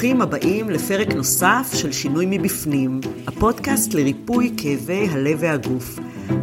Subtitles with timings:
[0.00, 5.98] ברוכים הבאים לפרק נוסף של שינוי מבפנים, הפודקאסט לריפוי כאבי הלב והגוף.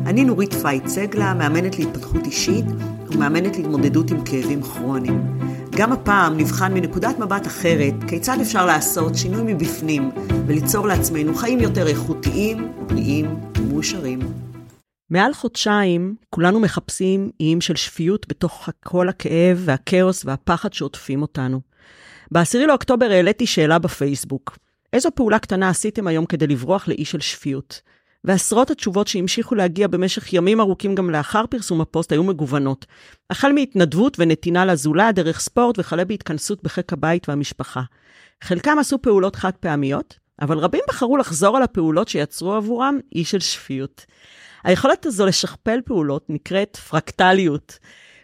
[0.06, 2.65] אני נורית פייט סגלה, מאמנת להתפתחות אישית
[3.08, 5.40] ומאמנת להתמודדות עם כאבים כרוניים.
[5.78, 10.12] גם הפעם נבחן מנקודת מבט אחרת כיצד אפשר לעשות שינוי מבפנים
[10.47, 13.26] וליצור לעצמנו חיים יותר איכותיים, בריאים
[13.58, 14.19] ומאושרים.
[15.10, 21.77] מעל חודשיים כולנו מחפשים איים של שפיות בתוך כל הכאב והכאוס והפחד שעוטפים אותנו.
[22.31, 24.58] ב-10 לאוקטובר העליתי שאלה בפייסבוק.
[24.94, 27.81] איזו פעולה קטנה עשיתם היום כדי לברוח לאי של שפיות?
[28.23, 32.85] ועשרות התשובות שהמשיכו להגיע במשך ימים ארוכים גם לאחר פרסום הפוסט היו מגוונות.
[33.30, 37.82] החל מהתנדבות ונתינה לזולת, דרך ספורט וכלה בהתכנסות בחיק הבית והמשפחה.
[38.44, 43.40] חלקם עשו פעולות חד פעמיות, אבל רבים בחרו לחזור על הפעולות שיצרו עבורם אי של
[43.40, 44.05] שפיות.
[44.63, 47.80] היכולת הזו לשכפל פעולות נקראת פרקטליות.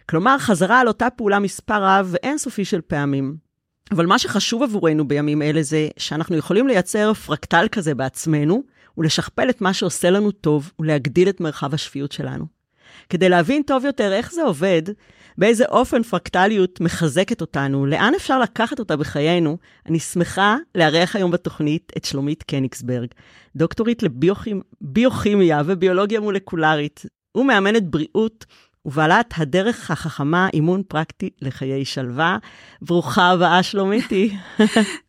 [0.08, 3.43] כלומר, חזרה על אותה פעולה מספר רב ואינסופי של פעמים.
[3.90, 8.62] אבל מה שחשוב עבורנו בימים אלה זה שאנחנו יכולים לייצר פרקטל כזה בעצמנו,
[8.98, 12.46] ולשכפל את מה שעושה לנו טוב, ולהגדיל את מרחב השפיות שלנו.
[13.08, 14.82] כדי להבין טוב יותר איך זה עובד,
[15.38, 21.92] באיזה אופן פרקטליות מחזקת אותנו, לאן אפשר לקחת אותה בחיינו, אני שמחה לארח היום בתוכנית
[21.96, 23.08] את שלומית קניגסברג,
[23.56, 28.44] דוקטורית לביוכימיה וביולוגיה מולקולרית, ומאמנת בריאות
[28.86, 32.38] ובעלת הדרך החכמה, אימון פרקטי לחיי שלווה.
[32.82, 34.36] ברוכה הבאה, שלומיתי.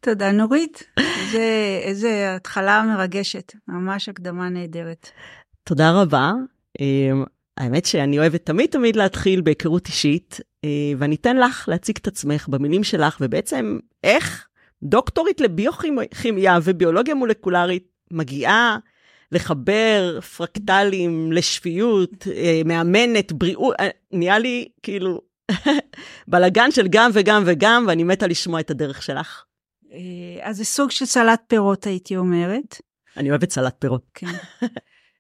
[0.06, 0.84] תודה, נורית.
[1.32, 5.09] זה, איזה התחלה מרגשת, ממש הקדמה נהדרת.
[5.64, 6.32] תודה רבה.
[6.80, 7.23] אמ,
[7.58, 12.48] האמת שאני אוהבת תמיד תמיד להתחיל בהיכרות אישית, אה, ואני אתן לך להציג את עצמך
[12.50, 14.48] במילים שלך, ובעצם איך
[14.84, 18.78] דוקטורית לביוכימיה וביולוגיה מולקולרית מגיעה
[19.31, 25.22] לחבר פרקטלים לשפיות, אה, מאמנת, בריאות, אה, נהיה לי כאילו
[26.28, 29.44] בלגן של גם וגם וגם, ואני מתה לשמוע את הדרך שלך.
[30.42, 32.82] אז זה סוג של סלט פירות, הייתי אומרת.
[33.17, 34.04] אני אוהבת סלט פירות.
[34.14, 34.27] כן.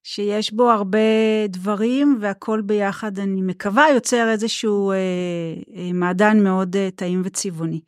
[0.07, 0.99] שיש בו הרבה
[1.49, 4.97] דברים והכל ביחד, אני מקווה, יוצר איזשהו אה,
[5.75, 7.81] אה, מעדן מאוד אה, טעים וצבעוני.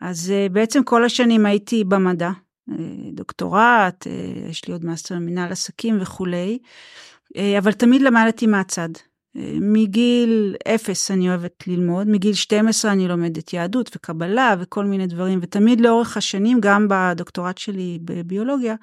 [0.00, 2.32] אז אה, בעצם כל השנים הייתי במדע, אה,
[3.12, 6.58] דוקטורט, אה, יש לי עוד מאסטר מנהל עסקים וכולי,
[7.36, 8.88] אה, אבל תמיד למדתי מהצד.
[9.60, 15.80] מגיל אפס אני אוהבת ללמוד, מגיל 12 אני לומדת יהדות וקבלה וכל מיני דברים, ותמיד
[15.80, 18.74] לאורך השנים, גם בדוקטורט שלי בביולוגיה,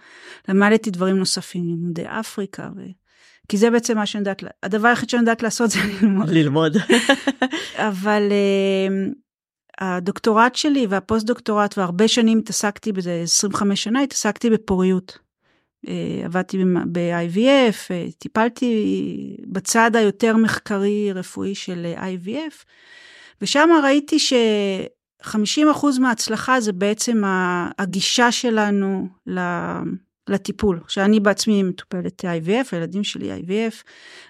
[0.50, 2.82] למדתי דברים נוספים, לימודי אפריקה, ו...
[3.48, 6.30] כי זה בעצם מה שאני יודעת, הדבר היחיד שאני יודעת לעשות זה ללמוד.
[6.30, 6.78] ללמוד.
[7.90, 8.22] אבל
[9.80, 15.18] הדוקטורט שלי והפוסט דוקטורט, והרבה שנים התעסקתי בזה, 25 שנה התעסקתי בפוריות.
[15.88, 16.58] אה, עבדתי
[16.92, 22.64] ב-IVF, אה, טיפלתי בצד היותר מחקרי רפואי של IVF,
[23.42, 27.22] ושם ראיתי ש-50% מההצלחה זה בעצם
[27.80, 29.08] הגישה שלנו
[30.30, 30.80] לטיפול.
[30.88, 33.84] שאני בעצמי מטופלת IVF, הילדים שלי IVF,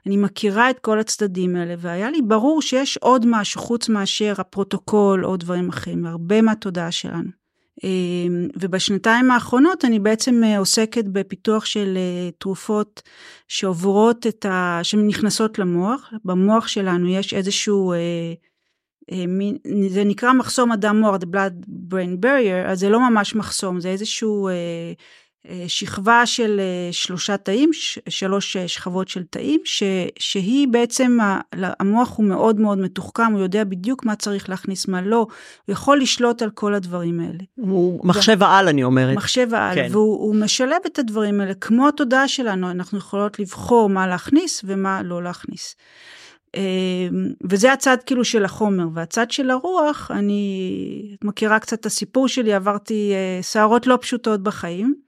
[0.06, 5.26] אני מכירה את כל הצדדים האלה, והיה לי ברור שיש עוד משהו חוץ מאשר הפרוטוקול
[5.26, 7.30] או דברים אחרים, הרבה מהתודעה שלנו.
[7.84, 13.02] אמ, ובשנתיים האחרונות אני בעצם אה, עוסקת בפיתוח של אה, תרופות
[13.48, 14.80] שעוברות את ה...
[14.84, 16.14] שנכנסות למוח.
[16.26, 18.34] במוח שלנו יש איזשהו, אה,
[19.90, 23.90] זה נקרא מחסום אדם מוח, the blood brain barrier, אז זה לא ממש מחסום, זה
[23.90, 24.50] איזשהו
[25.68, 27.70] שכבה של אה, שלושה תאים,
[28.10, 29.84] שלוש אה, שכבות של תאים, ש,
[30.20, 31.18] שהיא בעצם,
[31.54, 35.28] המוח הוא מאוד מאוד מתוחכם, הוא יודע בדיוק מה צריך להכניס, מה לא,
[35.66, 37.44] הוא יכול לשלוט על כל הדברים האלה.
[37.56, 39.18] הוא מחשב העל, אני אומרת.
[39.18, 39.88] מחשב העל, כן.
[39.92, 45.24] והוא משלב את הדברים האלה, כמו התודעה שלנו, אנחנו יכולות לבחור מה להכניס ומה לא
[45.24, 45.76] להכניס.
[47.50, 53.14] וזה הצד כאילו של החומר, והצד של הרוח, אני מכירה קצת את הסיפור שלי, עברתי
[53.42, 55.06] סערות לא פשוטות בחיים.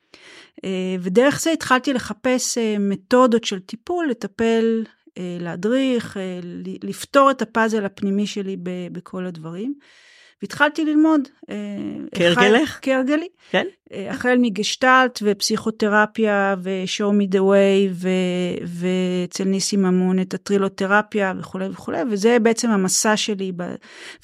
[0.66, 4.84] אה, ודרך זה התחלתי לחפש אה, מתודות של טיפול, לטפל,
[5.18, 6.18] אה, להדריך,
[6.84, 8.58] לפתור את הפאזל הפנימי שלי
[8.92, 9.74] בכל הדברים.
[10.42, 11.22] והתחלתי ללמוד.
[12.16, 12.80] כהרגלך?
[12.82, 13.28] כהרגלי.
[13.52, 13.66] כן.
[14.10, 18.06] החל מגשטלט ופסיכותרפיה ו-show me the way
[18.66, 23.76] ואצל ניסי ממון את הטרילותרפיה וכולי וכולי וזה בעצם המסע שלי ב...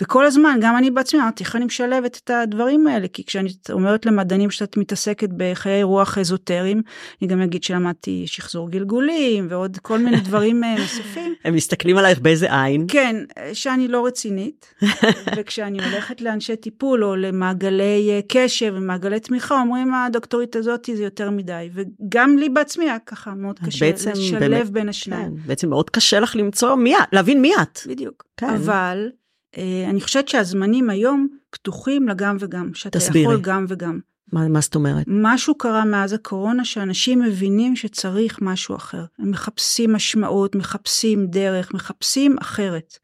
[0.01, 4.05] וכל הזמן גם אני בעצמי אמרתי איך אני משלבת את הדברים האלה כי כשאני אומרת
[4.05, 6.81] למדענים שאת מתעסקת בחיי רוח אזוטריים
[7.21, 11.33] אני גם אגיד שלמדתי שחזור גלגולים ועוד כל מיני דברים אה, נוספים.
[11.45, 12.85] הם מסתכלים עלייך באיזה עין?
[12.89, 13.15] כן
[13.53, 14.73] שאני לא רצינית
[15.37, 21.03] וכשאני הולכת לאנשי טיפול או למעגלי אה, קשב ומעגלי תמיכה ככה אומרים הדוקטורית הזאת זה
[21.03, 25.35] יותר מדי, וגם לי בעצמי היה ככה מאוד קשה בעצם לשלב באמת, בין השניים.
[25.37, 27.79] כן, בעצם מאוד קשה לך למצוא מי את, להבין מי את.
[27.87, 28.23] בדיוק.
[28.37, 28.49] כן.
[28.49, 29.09] אבל
[29.57, 33.21] אה, אני חושבת שהזמנים היום פתוחים לגם וגם, שאתה תסבירי.
[33.21, 33.99] יכול גם וגם.
[34.33, 35.05] מה, מה זאת אומרת?
[35.07, 39.05] משהו קרה מאז הקורונה שאנשים מבינים שצריך משהו אחר.
[39.19, 42.97] הם מחפשים משמעות, מחפשים דרך, מחפשים אחרת.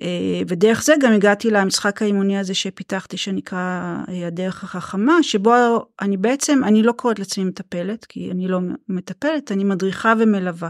[0.00, 5.52] אה, ודרך זה גם הגעתי למשחק האימוני הזה שפיתחתי שנקרא אה, הדרך החכמה, שבו
[6.00, 10.68] אני בעצם, אני לא קוראת לעצמי מטפלת, כי אני לא מטפלת, אני מדריכה ומלווה.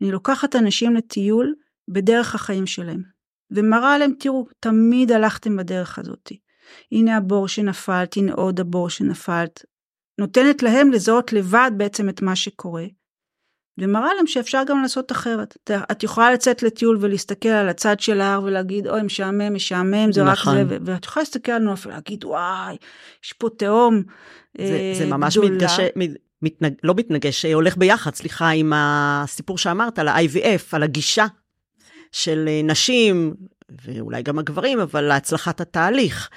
[0.00, 1.54] אני לוקחת אנשים לטיול
[1.88, 3.02] בדרך החיים שלהם,
[3.50, 6.32] ומראה להם, תראו, תמיד הלכתם בדרך הזאת.
[6.92, 9.64] הנה הבור שנפלת, הנה עוד הבור שנפלת.
[10.18, 12.84] נותנת להם לזהות לבד בעצם את מה שקורה.
[13.80, 15.56] ומראה להם שאפשר גם לעשות אחרת.
[15.92, 20.56] את יכולה לצאת לטיול ולהסתכל על הצד של ההר ולהגיד, אוי, משעמם, משעמם, זה נכון.
[20.56, 22.76] רק זה, ואת יכולה להסתכל על נוף ולהגיד, וואי,
[23.24, 24.02] יש פה תהום
[24.58, 25.78] זה, אה, זה ממש מתגש...
[26.42, 26.72] מתנג...
[26.82, 31.26] לא מתנגש, הולך ביחד, סליחה, עם הסיפור שאמרת על ה-IVF, על הגישה
[32.12, 33.34] של אה, נשים,
[33.84, 36.30] ואולי גם הגברים, אבל להצלחת התהליך.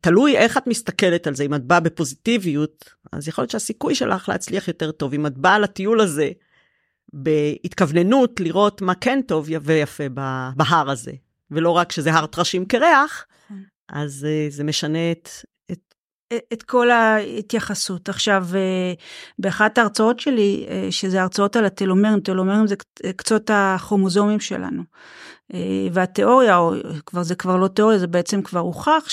[0.00, 4.28] תלוי איך את מסתכלת על זה, אם את באה בפוזיטיביות, אז יכול להיות שהסיכוי שלך
[4.28, 5.14] להצליח יותר טוב.
[5.14, 6.30] אם את באה לטיול הזה
[7.16, 10.04] בהתכווננות לראות מה כן טוב ויפה
[10.56, 11.12] בהר הזה,
[11.50, 13.62] ולא רק שזה הר טרשים קרח, נכון.
[13.88, 15.28] אז uh, זה משנה את,
[15.72, 15.94] את...
[16.52, 18.08] את כל ההתייחסות.
[18.08, 18.54] עכשיו, uh,
[19.38, 22.74] באחת ההרצאות שלי, שזה הרצאות על הטלומרים, טלומרים זה
[23.16, 24.82] קצות הכרומוזומים שלנו.
[25.92, 26.74] והתיאוריה, או
[27.06, 29.06] כבר זה כבר לא תיאוריה, זה בעצם כבר הוכח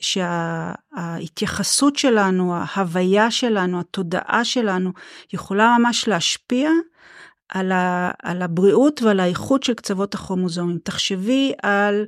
[0.00, 4.92] שההתייחסות שה, שלנו, ההוויה שלנו, התודעה שלנו,
[5.32, 6.70] יכולה ממש להשפיע
[7.48, 10.78] על, ה, על הבריאות ועל האיכות של קצוות הכרומוזומים.
[10.84, 12.06] תחשבי על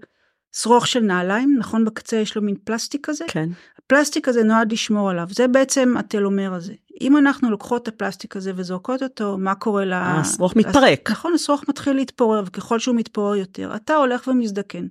[0.53, 1.85] שרוך של נעליים, נכון?
[1.85, 3.25] בקצה יש לו מין פלסטיק כזה?
[3.29, 3.49] כן.
[3.79, 6.73] הפלסטיק הזה נועד לשמור עליו, זה בעצם הטלומר הזה.
[7.01, 9.93] אם אנחנו לוקחות את הפלסטיק הזה וזורקות אותו, מה קורה ל...
[9.93, 11.11] השרוך מתפרק.
[11.11, 14.87] נכון, השרוך מתחיל להתפורר, וככל שהוא מתפורר יותר, אתה הולך ומזדקן.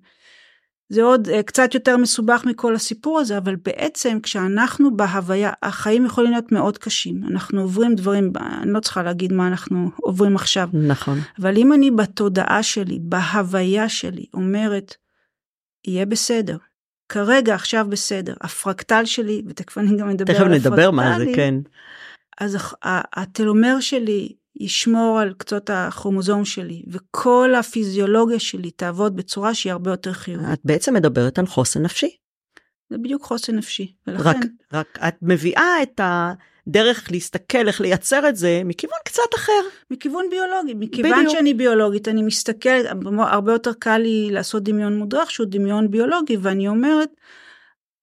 [0.89, 6.31] זה עוד uh, קצת יותר מסובך מכל הסיפור הזה, אבל בעצם כשאנחנו בהוויה, החיים יכולים
[6.31, 7.21] להיות מאוד קשים.
[7.31, 10.69] אנחנו עוברים דברים, אני לא צריכה להגיד מה אנחנו עוברים עכשיו.
[10.73, 11.19] נכון.
[11.39, 14.95] אבל אם אני בתודעה שלי, בהוויה שלי, אומרת,
[15.87, 16.57] יהיה בסדר.
[17.09, 18.33] כרגע, עכשיו בסדר.
[18.41, 20.59] הפרקטל שלי, ותכף אני גם אדבר על הפרקטלי.
[20.59, 21.55] תכף נדבר מה זה, כן.
[22.39, 22.57] אז
[23.13, 30.13] הטלומר שלי ישמור על קצות הכרומוזום שלי, וכל הפיזיולוגיה שלי תעבוד בצורה שהיא הרבה יותר
[30.13, 30.47] חיובית.
[30.53, 32.15] את בעצם מדברת על חוסן נפשי.
[32.89, 34.29] זה בדיוק חוסן נפשי, ולכן...
[34.29, 34.37] רק,
[34.73, 39.61] רק את מביאה את הדרך להסתכל איך לייצר את זה מכיוון קצת אחר.
[39.91, 41.33] מכיוון ביולוגי, מכיוון בדיוק.
[41.33, 42.85] שאני ביולוגית, אני מסתכלת,
[43.17, 47.09] הרבה יותר קל לי לעשות דמיון מודרך שהוא דמיון ביולוגי, ואני אומרת,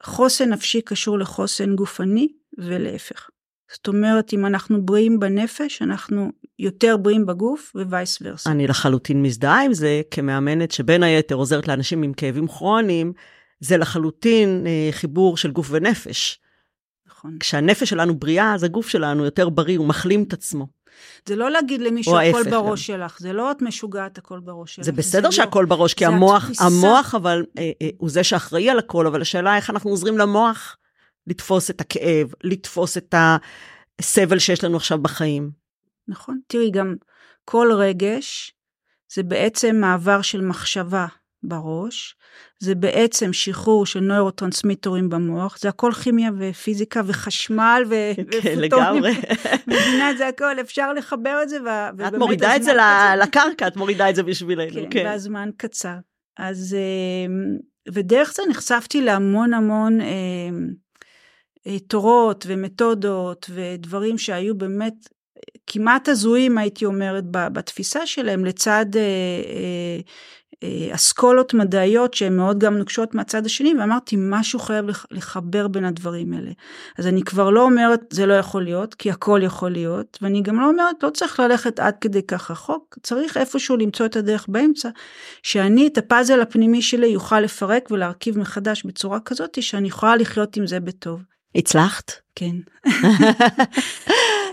[0.02, 2.28] חוסן נפשי קשור לחוסן גופני
[2.58, 3.30] ולהפך.
[3.76, 8.50] זאת אומרת, אם אנחנו בריאים בנפש, אנחנו יותר בריאים בגוף ווייס ורסה.
[8.50, 13.12] אני לחלוטין מזדהה עם זה כמאמנת שבין היתר עוזרת לאנשים עם כאבים כרוניים,
[13.60, 16.40] זה לחלוטין אה, חיבור של גוף ונפש.
[17.08, 17.36] נכון.
[17.40, 20.66] כשהנפש שלנו בריאה, אז הגוף שלנו יותר בריא, הוא מחלים את עצמו.
[21.26, 22.96] זה לא להגיד למישהו הכל בראש גם.
[22.96, 24.84] שלך, זה לא את משוגעת הכל בראש שלך.
[24.84, 26.64] זה בסדר זה שהכל לא, בראש, כי המוח, התפיסה.
[26.64, 30.76] המוח אבל אה, אה, הוא זה שאחראי על הכל, אבל השאלה איך אנחנו עוזרים למוח
[31.26, 33.14] לתפוס את הכאב, לתפוס את
[34.00, 35.50] הסבל שיש לנו עכשיו בחיים.
[36.08, 36.94] נכון, תראי, גם
[37.44, 38.52] כל רגש
[39.14, 41.06] זה בעצם מעבר של מחשבה
[41.42, 42.16] בראש,
[42.58, 49.12] זה בעצם שחרור של נוירוטרנסמיטורים במוח, זה הכל כימיה ופיזיקה וחשמל ו- כן, לגמרי.
[49.66, 51.58] מבינה את זה הכל, אפשר לחבר את זה.
[51.62, 53.14] ו- את מורידה את זה קצר.
[53.22, 54.72] לקרקע, את מורידה את זה בשבילנו.
[54.74, 55.04] כן, כן.
[55.06, 55.94] והזמן קצר.
[56.38, 56.76] אז,
[57.26, 57.58] אמ,
[57.92, 60.06] ודרך זה נחשפתי להמון המון אה,
[61.86, 64.94] תורות ומתודות ודברים שהיו באמת
[65.66, 70.00] כמעט הזויים הייתי אומרת בתפיסה שלהם לצד אה, אה,
[70.62, 76.32] אה, אסכולות מדעיות שהן מאוד גם נוקשות מהצד השני ואמרתי משהו חייב לחבר בין הדברים
[76.32, 76.50] האלה.
[76.98, 80.60] אז אני כבר לא אומרת זה לא יכול להיות כי הכל יכול להיות ואני גם
[80.60, 84.88] לא אומרת לא צריך ללכת עד כדי כך רחוק צריך איפשהו למצוא את הדרך באמצע
[85.42, 90.66] שאני את הפאזל הפנימי שלי יוכל לפרק ולהרכיב מחדש בצורה כזאת שאני יכולה לחיות עם
[90.66, 91.35] זה בטוב.
[91.56, 92.12] הצלחת?
[92.34, 92.56] כן.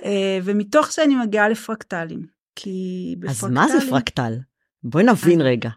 [0.05, 2.25] אה, ומתוך זה אני מגיעה לפרקטלים.
[2.55, 3.57] כי בפרקטלים...
[3.57, 4.33] אז מה זה פרקטל?
[4.83, 5.69] בואי נבין רגע.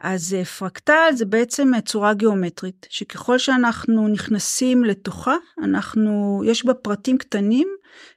[0.00, 6.74] אז אה, פרקטל זה בעצם אה, צורה גיאומטרית, שככל שאנחנו נכנסים לתוכה, אנחנו, יש בה
[6.74, 7.68] פרטים קטנים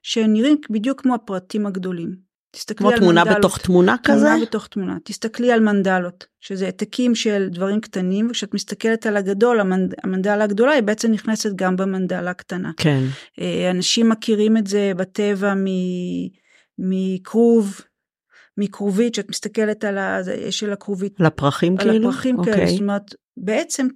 [0.02, 2.33] שנראים בדיוק כמו הפרטים הגדולים.
[2.56, 3.40] תסתכלי על תמונה מנדלות.
[3.40, 4.26] בתוך תמונה כזה?
[4.26, 4.98] תמונה בתוך תמונה.
[5.04, 9.94] תסתכלי על מנדלות, שזה העתקים של דברים קטנים, וכשאת מסתכלת על הגדול, המנד...
[10.04, 12.72] המנדלה הגדולה היא בעצם נכנסת גם במנדלה הקטנה.
[12.78, 13.04] כן.
[13.72, 15.54] אנשים מכירים את זה בטבע
[16.78, 17.82] מכרוב,
[18.58, 20.20] מכרובית, שאת מסתכלת על ה...
[20.50, 21.20] של הכרובית.
[21.20, 22.10] על הפרחים על כאילו?
[22.10, 22.54] הפרחים אוקיי.
[22.54, 23.88] כאלה, זאת אומרת, בעצם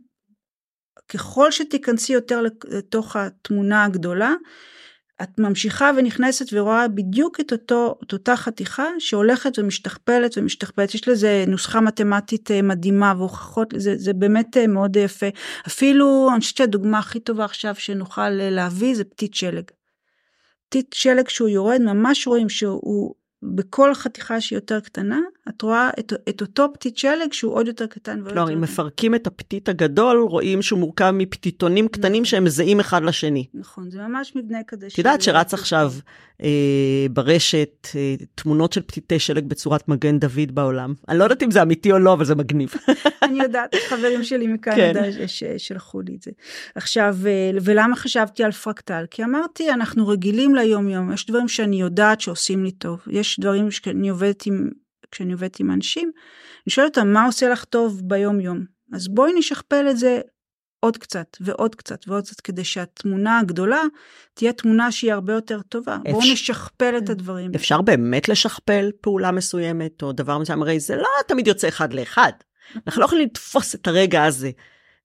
[1.09, 4.33] ככל שתיכנסי יותר לתוך התמונה הגדולה,
[5.23, 10.95] את ממשיכה ונכנסת ורואה בדיוק את, אותו, את אותה חתיכה שהולכת ומשתכפלת ומשתכפלת.
[10.95, 15.25] יש לזה נוסחה מתמטית אה, מדהימה והוכחות לזה, זה באמת אה, מאוד יפה.
[15.67, 19.63] אפילו, אני חושבת שהדוגמה הכי טובה עכשיו שנוכל אה, להביא זה פתית שלג.
[20.69, 23.13] פתית שלג שהוא יורד, ממש רואים שהוא
[23.55, 27.87] בכל חתיכה שהיא יותר קטנה, את רואה את, את אותו פתית שלג שהוא עוד יותר
[27.87, 28.23] קטן.
[28.23, 32.25] כלומר, אם מפרקים את הפתית הגדול, רואים שהוא מורכב מפתיתונים קטנים נכון.
[32.25, 33.45] שהם זהים אחד לשני.
[33.53, 34.87] נכון, זה ממש מבנה כזה.
[34.87, 35.91] את יודעת שרץ עכשיו
[37.11, 40.93] ברשת אה, תמונות של פתיתי שלג בצורת מגן דוד בעולם.
[41.09, 42.73] אני לא יודעת אם זה אמיתי או לא, אבל זה מגניב.
[43.23, 45.27] אני יודעת, חברים שלי מקנדה כן.
[45.27, 46.31] ששלחו לי את זה.
[46.75, 49.05] עכשיו, אה, ולמה חשבתי על פרקטל?
[49.11, 52.99] כי אמרתי, אנחנו רגילים ליום יום, יש דברים שאני יודעת שעושים לי טוב.
[53.09, 54.69] יש דברים שאני עובדת עם,
[55.11, 56.11] כשאני עובדת עם אנשים,
[56.67, 58.63] אני שואלת אותם, מה עושה לך טוב ביום יום?
[58.93, 60.21] אז בואי נשכפל את זה
[60.79, 63.81] עוד קצת ועוד קצת ועוד קצת כדי שהתמונה הגדולה
[64.33, 65.95] תהיה תמונה שהיא הרבה יותר טובה.
[65.95, 66.11] אפשר...
[66.11, 67.51] בואו נשכפל את הדברים.
[67.55, 72.31] אפשר באמת לשכפל פעולה מסוימת או דבר מסוים, הרי זה לא תמיד יוצא אחד לאחד.
[72.87, 74.51] אנחנו לא יכולים לתפוס את הרגע הזה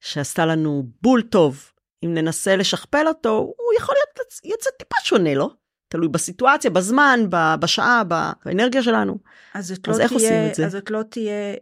[0.00, 1.68] שעשתה לנו בול טוב.
[2.04, 5.50] אם ננסה לשכפל אותו, הוא יכול להיות יצא טיפה שונה, לא?
[5.92, 7.20] תלוי בסיטואציה, בזמן,
[7.60, 8.02] בשעה,
[8.44, 9.18] באנרגיה שלנו.
[9.54, 10.66] אז, אז לא איך תהיה, עושים את זה?
[10.66, 11.54] אז את לא תהיה...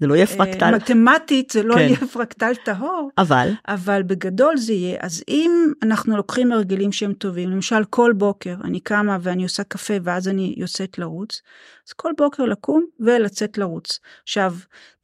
[0.00, 0.64] זה לא יהיה פרקטל.
[0.64, 1.80] אה, מתמטית זה לא כן.
[1.80, 3.10] יהיה פרקטל טהור.
[3.18, 3.50] אבל?
[3.68, 4.98] אבל בגדול זה יהיה.
[5.00, 9.94] אז אם אנחנו לוקחים הרגלים שהם טובים, למשל כל בוקר אני קמה ואני עושה קפה
[10.02, 11.42] ואז אני יוצאת לרוץ,
[11.88, 13.98] אז כל בוקר לקום ולצאת לרוץ.
[14.22, 14.54] עכשיו,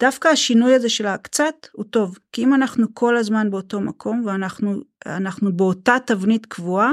[0.00, 4.81] דווקא השינוי הזה של הקצת הוא טוב, כי אם אנחנו כל הזמן באותו מקום ואנחנו
[5.07, 6.93] אנחנו באותה תבנית קבועה,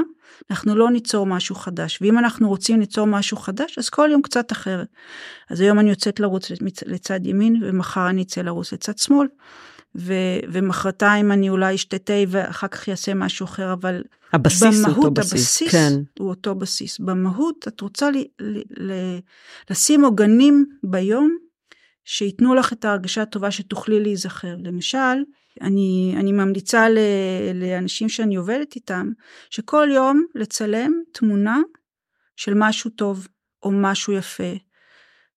[0.50, 1.98] אנחנו לא ניצור משהו חדש.
[2.02, 4.88] ואם אנחנו רוצים ליצור משהו חדש, אז כל יום קצת אחרת.
[5.50, 6.50] אז היום אני יוצאת לרוץ
[6.86, 9.26] לצד ימין, ומחר אני אצא לרוץ לצד שמאל.
[9.96, 15.04] ו- ומחרתיים אני אולי אשתה תה ואחר כך אעשה משהו אחר, אבל הבסיס במהות, הוא
[15.04, 15.92] אותו בסיס, הבסיס כן.
[16.18, 16.98] הוא אותו בסיס.
[16.98, 19.18] במהות את רוצה ל- ל- ל-
[19.70, 21.36] לשים עוגנים ביום
[22.04, 24.56] שייתנו לך את ההרגשה הטובה שתוכלי להיזכר.
[24.64, 25.22] למשל,
[25.60, 26.98] אני, אני ממליצה ל,
[27.54, 29.10] לאנשים שאני עובדת איתם,
[29.50, 31.60] שכל יום לצלם תמונה
[32.36, 33.28] של משהו טוב
[33.62, 34.52] או משהו יפה,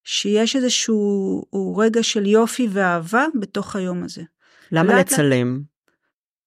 [0.04, 4.24] שיש איזשהו רגע של יופי ואהבה בתוך היום הזה.
[4.72, 5.62] למה לצלם?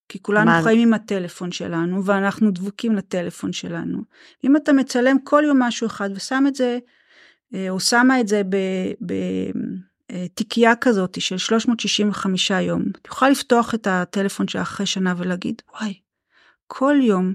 [0.09, 0.63] כי כולנו מה...
[0.63, 3.99] חיים עם הטלפון שלנו ואנחנו דבוקים לטלפון שלנו.
[4.45, 6.79] אם אתה מצלם כל יום משהו אחד ושם את זה,
[7.55, 8.57] אה, או שמה את זה ב...
[9.07, 9.15] ב
[10.35, 15.95] תיקייה כזאת של 365 יום, תוכל לפתוח את הטלפון שלך אחרי שנה ולהגיד, וואי,
[16.67, 17.35] כל יום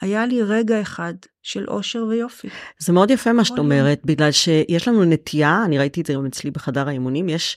[0.00, 2.48] היה לי רגע אחד של אושר ויופי.
[2.78, 6.26] זה מאוד יפה מה שאת אומרת, בגלל שיש לנו נטייה, אני ראיתי את זה גם
[6.26, 7.56] אצלי בחדר האימונים, יש,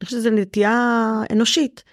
[0.00, 1.84] אני חושבת שזו נטייה אנושית.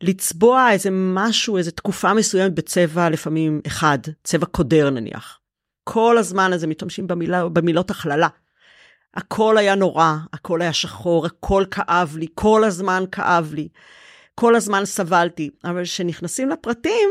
[0.00, 5.38] לצבוע איזה משהו, איזה תקופה מסוימת בצבע לפעמים אחד, צבע קודר נניח.
[5.84, 8.28] כל הזמן הזה משתמשים במילה, במילות הכללה.
[9.14, 13.68] הכל היה נורא, הכל היה שחור, הכל כאב לי, כל הזמן כאב לי,
[14.34, 15.50] כל הזמן סבלתי.
[15.64, 17.10] אבל כשנכנסים לפרטים,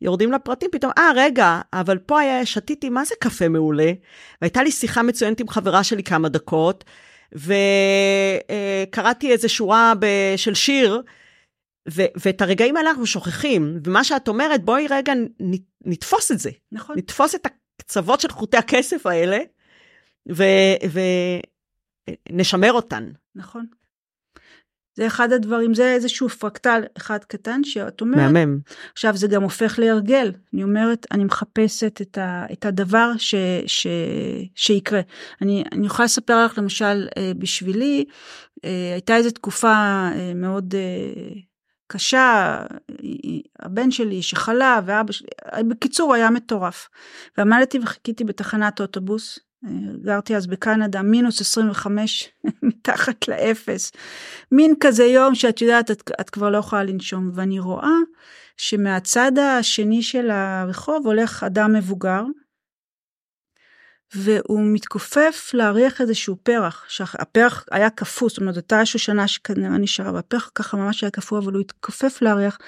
[0.00, 3.92] יורדים לפרטים, פתאום, אה, רגע, אבל פה היה, שתיתי, מה זה קפה מעולה?
[4.40, 6.84] והייתה לי שיחה מצוינת עם חברה שלי כמה דקות,
[7.32, 11.02] וקראתי איזה שורה ב- של שיר,
[11.90, 13.78] ו- ואת הרגעים האלה אנחנו שוכחים.
[13.84, 15.12] ומה שאת אומרת, בואי רגע
[15.84, 16.50] נתפוס את זה.
[16.72, 16.98] נכון.
[16.98, 19.38] נתפוס את הקצוות של חוטי הכסף האלה,
[22.30, 23.10] ונשמר ו- אותן.
[23.34, 23.66] נכון.
[24.96, 28.32] זה אחד הדברים, זה איזשהו פרקטל אחד קטן שאת אומרת.
[28.32, 28.58] מהמם.
[28.92, 30.32] עכשיו זה גם הופך להרגל.
[30.54, 33.34] אני אומרת, אני מחפשת את, ה, את הדבר ש,
[33.66, 33.86] ש,
[34.54, 35.00] שיקרה.
[35.42, 38.04] אני, אני יכולה לספר לך למשל, אה, בשבילי,
[38.64, 40.74] אה, הייתה איזו תקופה אה, מאוד
[41.86, 42.58] קשה,
[43.60, 45.28] הבן שלי שחלה ואבא שלי,
[45.68, 46.88] בקיצור היה מטורף.
[47.38, 49.38] ועמדתי וחיכיתי בתחנת אוטובוס
[50.02, 52.28] גרתי אז בקנדה, מינוס 25
[52.62, 53.92] מתחת לאפס.
[54.52, 57.30] מין כזה יום שאת יודעת, את, את כבר לא יכולה לנשום.
[57.34, 57.96] ואני רואה
[58.56, 62.22] שמהצד השני של הרחוב הולך אדם מבוגר,
[64.14, 70.50] והוא מתכופף להריח איזשהו פרח, שהפרח היה קפוא, זאת אומרת, אותה שושנה שכנראה נשארה, והפרח
[70.54, 72.58] ככה ממש היה קפוא, אבל הוא התכופף להריח.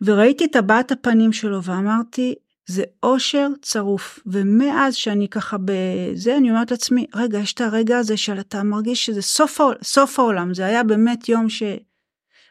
[0.00, 2.34] וראיתי את הבעת הפנים שלו ואמרתי,
[2.68, 8.16] זה אושר צרוף ומאז שאני ככה בזה אני אומרת לעצמי רגע יש את הרגע הזה
[8.16, 11.62] של אתה מרגיש שזה סוף, סוף העולם זה היה באמת יום ש...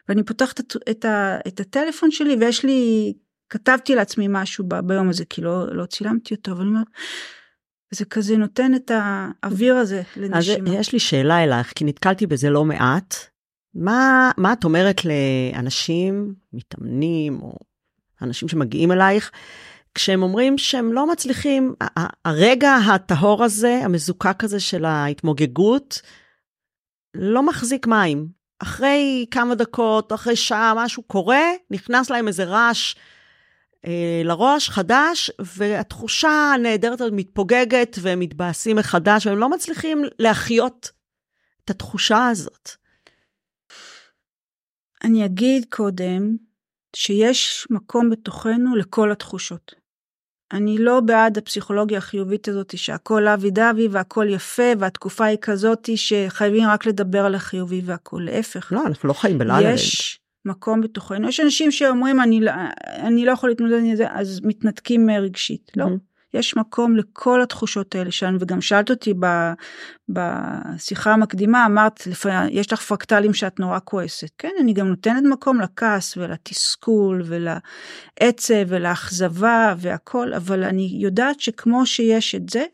[0.08, 3.12] ואני פותחת את, את, ה, את הטלפון שלי ויש לי
[3.50, 6.86] כתבתי לעצמי משהו ב, ביום הזה כי לא, לא צילמתי אותו אבל אני אומרת
[7.90, 10.70] זה כזה נותן את האוויר הזה לנשימה.
[10.70, 13.14] אז יש לי שאלה אלייך, כי נתקלתי בזה לא מעט.
[13.74, 17.56] מה, מה את אומרת לאנשים, מתאמנים, או
[18.22, 19.30] אנשים שמגיעים אלייך,
[19.98, 21.74] כשהם אומרים שהם לא מצליחים,
[22.24, 26.02] הרגע הטהור הזה, המזוקק הזה של ההתמוגגות,
[27.14, 28.28] לא מחזיק מים.
[28.58, 32.94] אחרי כמה דקות, אחרי שעה, משהו קורה, נכנס להם איזה רעש
[33.86, 40.90] אה, לראש חדש, והתחושה הנהדרת הזאת מתפוגגת והם מתבאסים מחדש, והם לא מצליחים להחיות
[41.64, 42.70] את התחושה הזאת.
[45.04, 46.36] אני אגיד קודם
[46.96, 49.87] שיש מקום בתוכנו לכל התחושות.
[50.52, 56.68] אני לא בעד הפסיכולוגיה החיובית הזאת שהכל אבי דבי והכל יפה והתקופה היא כזאת שחייבים
[56.68, 58.72] רק לדבר על החיובי והכל להפך.
[58.72, 59.72] לא אנחנו לא חיים בלילה.
[59.72, 62.52] יש מקום בתוכנו יש אנשים שאומרים אני, לא,
[62.86, 65.86] אני לא יכול להתמודד עם זה אז מתנתקים רגשית לא.
[66.34, 69.26] יש מקום לכל התחושות האלה שלנו וגם שאלת אותי ב,
[70.08, 72.02] בשיחה המקדימה אמרת
[72.50, 74.30] יש לך פרקטלים שאת נורא כועסת.
[74.38, 82.34] כן אני גם נותנת מקום לכעס ולתסכול ולעצב ולאכזבה והכל אבל אני יודעת שכמו שיש
[82.34, 82.64] את זה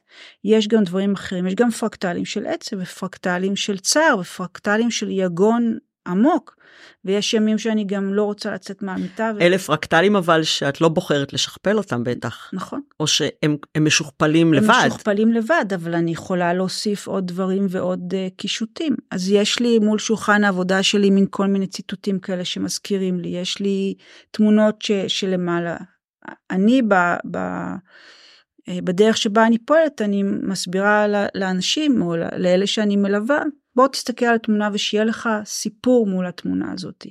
[0.45, 1.47] יש גם דברים אחרים.
[1.47, 6.57] יש גם פרקטלים של עצב ופרקטלים של צער ופרקטלים של יגון עמוק.
[7.05, 9.33] ויש ימים שאני גם לא רוצה לצאת מהמיטה.
[9.37, 9.41] ו...
[9.41, 12.51] אלה פרקטלים אבל שאת לא בוחרת לשכפל אותם בטח.
[12.53, 12.81] נכון.
[13.01, 14.75] או שהם משוכפלים הם לבד.
[14.75, 18.97] הם משוכפלים לבד, אבל אני יכולה להוסיף עוד דברים ועוד uh, קישוטים.
[19.11, 23.61] אז יש לי מול שולחן העבודה שלי מין כל מיני ציטוטים כאלה שמזכירים לי, יש
[23.61, 23.95] לי
[24.31, 25.77] תמונות ש, שלמעלה.
[26.51, 26.95] אני ב...
[27.31, 27.37] ב
[28.69, 33.43] אה, בדרך שבה אני פועלת אני מסבירה לאנשים או לאלה שאני מלווה
[33.77, 37.07] בוא תסתכל על התמונה ושיהיה לך סיפור מול התמונה הזאת.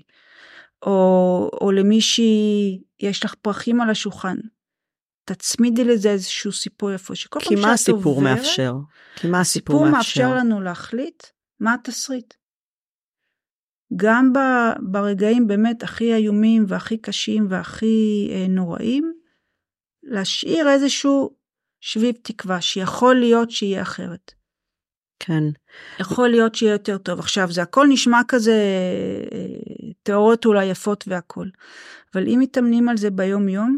[0.86, 4.38] או, או למישהי יש לך פרחים על השולחן.
[5.26, 7.62] תצמידי לזה איזשהו סיפור יפה שכל פעם שאת עוברת.
[7.62, 8.76] כי מה הסיפור מאפשר?
[9.16, 9.92] כי מה הסיפור מאפשר?
[9.92, 11.24] הסיפור מאפשר לנו להחליט
[11.60, 12.34] מה התסריט.
[13.96, 14.40] גם ב,
[14.92, 19.14] ברגעים באמת הכי איומים והכי קשים והכי אה, נוראים,
[20.04, 21.36] להשאיר איזשהו
[21.82, 24.34] שביב תקווה שיכול להיות שיהיה אחרת.
[25.26, 25.44] כן.
[26.00, 27.20] יכול להיות שיהיה יותר טוב.
[27.20, 28.54] עכשיו, זה הכל נשמע כזה
[29.32, 31.48] אה, תיאוריות אולי יפות והכל,
[32.14, 33.78] אבל אם מתאמנים על זה ביום יום,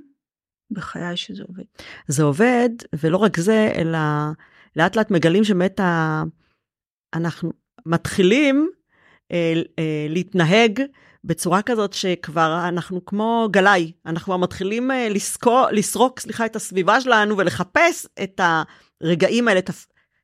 [0.72, 1.64] בחיי שזה עובד.
[2.08, 4.00] זה עובד, ולא רק זה, אלא
[4.76, 6.24] לאט לאט מגלים שבאמת ה...
[7.14, 7.52] אנחנו
[7.86, 8.70] מתחילים
[9.32, 10.82] אה, אה, להתנהג
[11.24, 17.02] בצורה כזאת שכבר אנחנו כמו גלאי, אנחנו כבר מתחילים אה, לסקור, לסרוק, סליחה, את הסביבה
[17.02, 18.42] שלנו ולחפש את
[19.02, 19.70] הרגעים האלה, את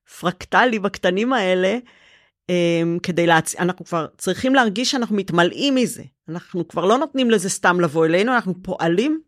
[0.08, 1.78] הפרקטלים הקטנים האלה,
[2.52, 3.56] um, כדי להצ...
[3.56, 6.04] אנחנו כבר צריכים להרגיש שאנחנו מתמלאים מזה.
[6.30, 9.22] אנחנו כבר לא נותנים לזה סתם לבוא אלינו, אנחנו פועלים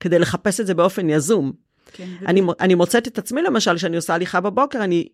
[0.00, 1.52] כדי לחפש את זה באופן יזום.
[1.92, 5.08] כן, אני, אני מוצאת את עצמי למשל, כשאני עושה הליכה בבוקר, אני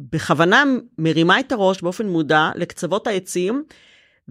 [0.00, 0.64] בכוונה
[0.98, 3.64] מרימה את הראש באופן מודע לקצוות העצים,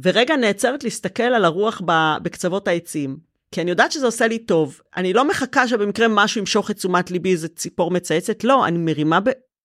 [0.03, 1.81] ורגע נעצרת להסתכל על הרוח
[2.21, 3.17] בקצוות העצים.
[3.51, 4.81] כי אני יודעת שזה עושה לי טוב.
[4.97, 9.19] אני לא מחכה שבמקרה משהו ימשוך את תשומת ליבי, איזה ציפור מצייצת, לא, אני מרימה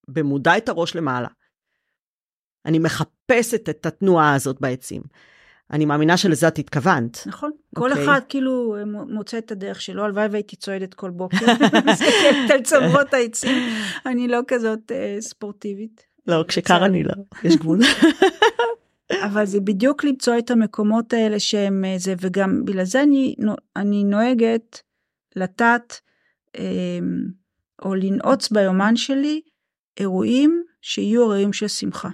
[0.08, 1.28] במודע את הראש למעלה.
[2.66, 5.02] אני מחפשת את התנועה הזאת בעצים.
[5.70, 7.22] אני מאמינה שלזה את התכוונת.
[7.26, 7.50] נכון.
[7.50, 7.78] Okay.
[7.78, 8.04] כל אוקיי.
[8.04, 8.76] אחד כאילו
[9.08, 11.46] מוצא את הדרך שלו, הלוואי והייתי צועדת כל בוקר,
[11.92, 13.56] מסתכלת על צמרות העצים.
[14.06, 16.06] אני לא כזאת אה, ספורטיבית.
[16.26, 17.12] לא, כשקר אני לא,
[17.44, 17.78] יש גבול.
[19.26, 23.34] אבל זה בדיוק למצוא את המקומות האלה שהם אה, זה, וגם בגלל זה אני,
[23.76, 24.82] אני נוהגת
[25.36, 25.94] לתת
[26.58, 26.98] אה,
[27.82, 29.40] או לנעוץ ביומן שלי
[29.98, 32.08] אירועים שיהיו אירועים של שמחה.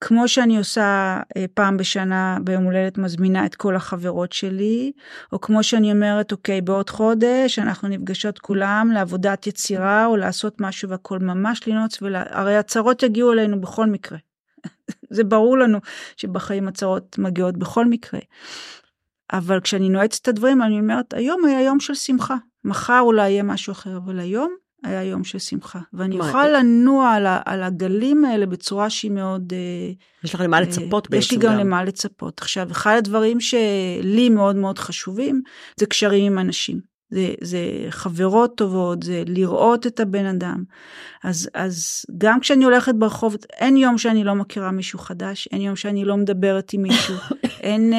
[0.00, 4.92] כמו שאני עושה אה, פעם בשנה ביום הולדת מזמינה את כל החברות שלי,
[5.32, 10.88] או כמו שאני אומרת אוקיי בעוד חודש אנחנו נפגשות כולם לעבודת יצירה או לעשות משהו
[10.88, 12.24] והכל ממש לנעוץ, ולה...
[12.28, 14.18] הרי הצהרות יגיעו אלינו בכל מקרה.
[15.16, 15.78] זה ברור לנו
[16.16, 18.20] שבחיים הצהרות מגיעות בכל מקרה.
[19.32, 23.42] אבל כשאני נועצת את הדברים אני אומרת היום היה יום של שמחה, מחר אולי יהיה
[23.42, 24.56] משהו אחר, אבל היום
[24.86, 25.78] היה יום של שמחה.
[25.92, 29.52] ואני אוכל לנוע על, על הגלים האלה בצורה שהיא מאוד...
[29.52, 29.92] אה,
[30.24, 31.18] יש לך למה לצפות בעצם.
[31.18, 32.40] יש לי גם, גם למה לצפות.
[32.40, 35.42] עכשיו, אחד הדברים שלי מאוד מאוד חשובים,
[35.76, 36.96] זה קשרים עם אנשים.
[37.10, 37.58] זה, זה
[37.90, 40.64] חברות טובות, זה לראות את הבן אדם.
[41.24, 45.76] אז, אז גם כשאני הולכת ברחוב, אין יום שאני לא מכירה מישהו חדש, אין יום
[45.76, 47.14] שאני לא מדברת עם מישהו,
[47.60, 47.92] אין...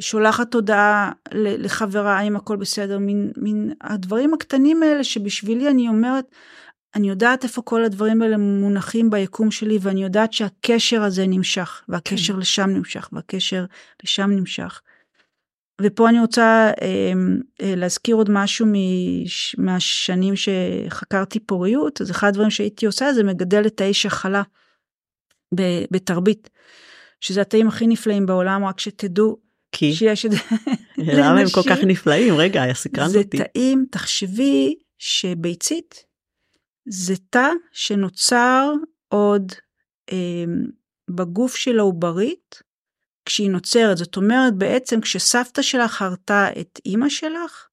[0.00, 6.24] שולחת הודעה לחברה אם הכל בסדר, מין, מין הדברים הקטנים האלה שבשבילי אני אומרת,
[6.94, 12.32] אני יודעת איפה כל הדברים האלה מונחים ביקום שלי ואני יודעת שהקשר הזה נמשך והקשר
[12.32, 12.38] כן.
[12.38, 13.64] לשם נמשך והקשר
[14.02, 14.80] לשם נמשך.
[15.80, 17.12] ופה אני רוצה אה,
[17.62, 23.66] אה, להזכיר עוד משהו מש, מהשנים שחקרתי פוריות, אז אחד הדברים שהייתי עושה זה מגדל
[23.66, 24.42] את האיש החלה
[25.90, 26.50] בתרבית,
[27.20, 29.45] שזה התאים הכי נפלאים בעולם, רק שתדעו
[29.76, 29.94] כי?
[29.94, 30.38] שיש את זה.
[30.98, 32.34] למה הם כל כך נפלאים?
[32.34, 33.36] רגע, סקרנת אותי.
[33.36, 36.04] זה תאים, תחשבי שביצית
[36.88, 38.72] זה תא שנוצר
[39.08, 39.52] עוד
[40.12, 40.44] אה,
[41.10, 42.62] בגוף של העוברית
[43.24, 43.96] כשהיא נוצרת.
[43.96, 47.68] זאת אומרת, בעצם כשסבתא שלך הרתה את אימא שלך,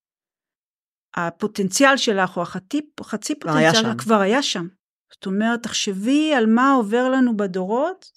[1.16, 4.68] הפוטנציאל שלך או החצי, חצי פוטנציאל שלך כבר היה שם.
[5.14, 8.12] זאת אומרת, תחשבי על מה עובר לנו בדורות,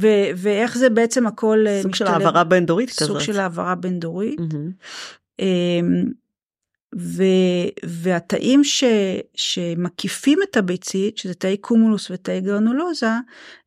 [0.00, 2.08] ו- ואיך זה בעצם הכל אה, סוג משתלב.
[2.08, 3.08] של העברה בין דורית כזאת.
[3.08, 4.38] סוג של העברה בין דורית.
[4.40, 5.42] Mm-hmm.
[6.98, 8.84] ו- והתאים ש-
[9.34, 13.10] שמקיפים את הביצית, שזה תאי קומולוס ותאי גרנולוזה,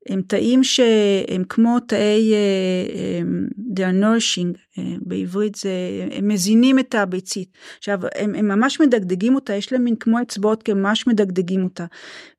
[0.09, 5.69] הם תאים שהם כמו תאי uh, they are nourishing, uh, בעברית זה,
[6.11, 7.49] הם מזינים את הביצית.
[7.77, 11.63] עכשיו, הם, הם ממש מדגדגים אותה, יש להם מין כמו אצבעות, כי הם ממש מדגדגים
[11.63, 11.85] אותה.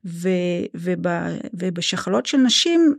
[0.05, 0.29] ו-
[0.75, 1.07] וב-
[1.55, 2.95] ובשחלות של נשים,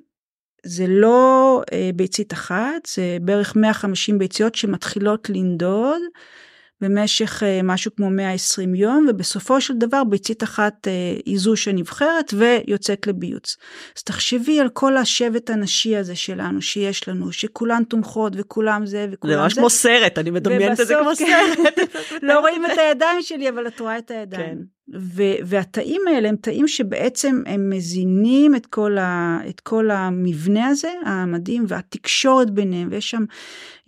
[0.65, 6.02] זה לא uh, ביצית אחת, זה בערך 150 ביציות שמתחילות לנדוד.
[6.82, 12.34] במשך אה, משהו כמו 120 יום, ובסופו של דבר ביצית אחת אה, היא זו שנבחרת
[12.34, 13.58] ויוצאת לביוץ.
[13.97, 19.34] אז תחשבי על כל השבט הנשי הזה שלנו, שיש לנו, שכולן תומכות וכולם זה וכולם
[19.34, 19.38] זה.
[19.38, 21.54] זה ממש כמו סרט, אני מדמיינת את זה כמו כן.
[21.56, 21.89] סרט.
[22.24, 24.45] לא רואים את הידיים שלי, אבל את רואה את הידיים.
[24.45, 24.58] כן.
[24.94, 30.91] ו- והתאים האלה הם תאים שבעצם הם מזינים את כל, ה- את כל המבנה הזה
[31.06, 33.24] המדהים והתקשורת ביניהם ויש שם,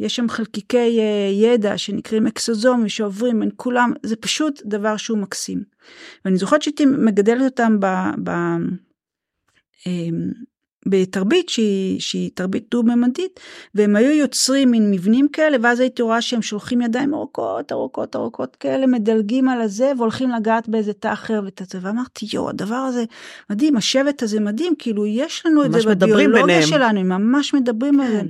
[0.07, 5.63] שם חלקיקי אה, ידע שנקראים אקסוזומים שעוברים בין כולם זה פשוט דבר שהוא מקסים.
[6.25, 7.85] ואני זוכרת שהייתי מגדלת אותם ב...
[8.23, 8.29] ב
[9.87, 10.31] אמ,
[10.85, 13.39] בתרבית שהיא, שהיא תרבית דו-ממדית,
[13.75, 18.55] והם היו יוצרים מין מבנים כאלה, ואז הייתי רואה שהם שולחים ידיים ארוכות, ארוכות, ארוכות
[18.55, 23.03] כאלה, מדלגים על הזה, והולכים לגעת באיזה תא אחר ואת ואמרתי, יואו, הדבר הזה
[23.49, 26.61] מדהים, השבט הזה מדהים, כאילו, יש לנו את זה בביולוגיה ביניהם.
[26.61, 27.99] שלנו, הם ממש מדברים כן.
[27.99, 28.27] עליהם.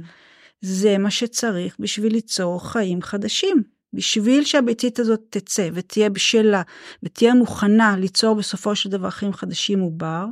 [0.62, 3.74] זה מה שצריך בשביל ליצור חיים חדשים.
[3.94, 6.62] בשביל שהביצית הזאת תצא ותהיה בשלה
[7.04, 10.26] ותהיה מוכנה ליצור בסופו של דבר חיים חדשים עובר,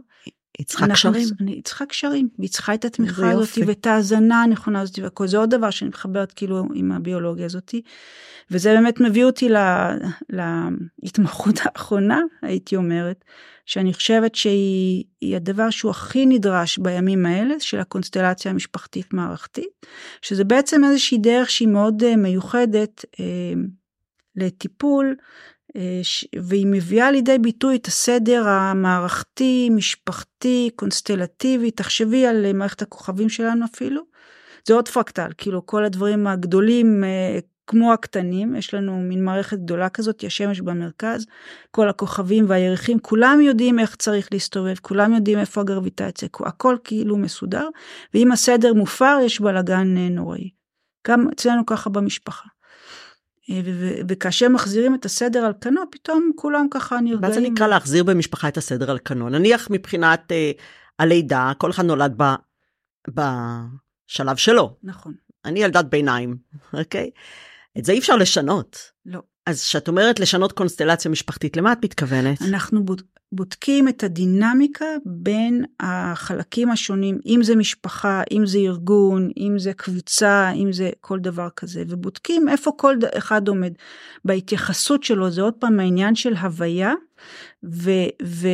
[0.57, 1.27] היא צריכה קשרים.
[1.39, 5.27] היא צריכה קשרים, והיא צריכה את התמיכה הזאת ואת ההאזנה הנכונה הזאת והכל.
[5.27, 7.75] זה עוד דבר שאני מחברת כאילו עם הביולוגיה הזאת.
[8.51, 9.95] וזה באמת מביא אותי לה,
[11.03, 13.25] להתמחות האחרונה, הייתי אומרת,
[13.65, 19.85] שאני חושבת שהיא הדבר שהוא הכי נדרש בימים האלה של הקונסטלציה המשפחתית מערכתית,
[20.21, 23.25] שזה בעצם איזושהי דרך שהיא מאוד אה, מיוחדת אה,
[24.35, 25.15] לטיפול
[26.41, 33.65] והיא מביאה לידי ביטוי את הסדר המערכתי, משפחתי, קונסטלטיבי, תחשבי על אה, מערכת הכוכבים שלנו
[33.65, 34.01] אפילו.
[34.67, 39.89] זה עוד פרקטל, כאילו כל הדברים הגדולים אה, כמו הקטנים, יש לנו מין מערכת גדולה
[39.89, 41.25] כזאת, השמש במרכז,
[41.71, 47.69] כל הכוכבים והירחים, כולם יודעים איך צריך להסתובב, כולם יודעים איפה הגרביטציה, הכל כאילו מסודר,
[48.13, 50.49] ואם הסדר מופר יש בלאגן נוראי.
[51.07, 52.47] גם אצלנו ככה במשפחה.
[53.49, 53.61] אה,
[54.07, 57.21] וכאשר מחזירים את הסדר על כנו, פתאום כולם ככה נרגעים.
[57.21, 59.29] מה זה נקרא להחזיר במשפחה את הסדר על כנו?
[59.29, 60.51] נניח מבחינת אה,
[60.99, 62.23] הלידה, כל אחד נולד ב,
[63.07, 64.77] בשלב שלו.
[64.83, 65.13] נכון.
[65.45, 66.37] אני ילדת ביניים,
[66.73, 67.11] אוקיי?
[67.77, 68.77] את זה אי אפשר לשנות.
[69.05, 69.21] לא.
[69.45, 72.41] אז כשאת אומרת לשנות קונסטלציה משפחתית, למה את מתכוונת?
[72.41, 72.85] אנחנו
[73.31, 80.51] בודקים את הדינמיקה בין החלקים השונים, אם זה משפחה, אם זה ארגון, אם זה קבוצה,
[80.55, 83.73] אם זה כל דבר כזה, ובודקים איפה כל אחד עומד.
[84.25, 86.93] בהתייחסות שלו זה עוד פעם העניין של הוויה
[87.63, 87.91] ו,
[88.23, 88.47] ו,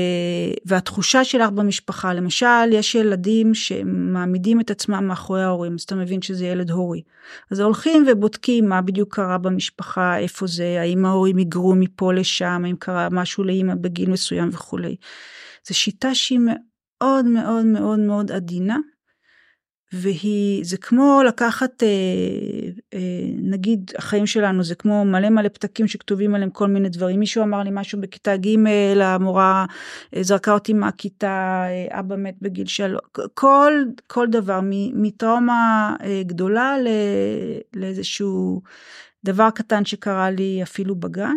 [0.65, 2.13] והתחושה שלך במשפחה.
[2.13, 7.01] למשל, יש ילדים שמעמידים את עצמם מאחורי ההורים, אז אתה מבין שזה ילד הורי.
[7.51, 12.75] אז הולכים ובודקים מה בדיוק קרה במשפחה, איפה זה, האם ההורים היגרו מפה לשם, האם
[12.79, 14.95] קרה משהו לאמא בגיל מסוים וכולי.
[15.67, 18.77] זו שיטה שהיא מאוד מאוד מאוד מאוד עדינה,
[19.93, 21.87] והיא, זה כמו לקחת, אה,
[22.93, 22.99] אה,
[23.37, 27.19] נגיד החיים שלנו זה כמו מלא מלא פתקים שכתובים עליהם כל מיני דברים.
[27.19, 28.67] מישהו אמר לי משהו בכיתה ג',
[29.01, 29.65] המורה
[30.15, 33.01] אה, זרקה אותי מהכיתה, אה, אבא מת בגיל שלוש,
[33.33, 33.73] כל,
[34.07, 34.59] כל דבר,
[34.93, 36.91] מטראומה אה, גדולה לא,
[37.73, 38.61] לאיזשהו
[39.23, 41.35] דבר קטן שקרה לי אפילו בגן,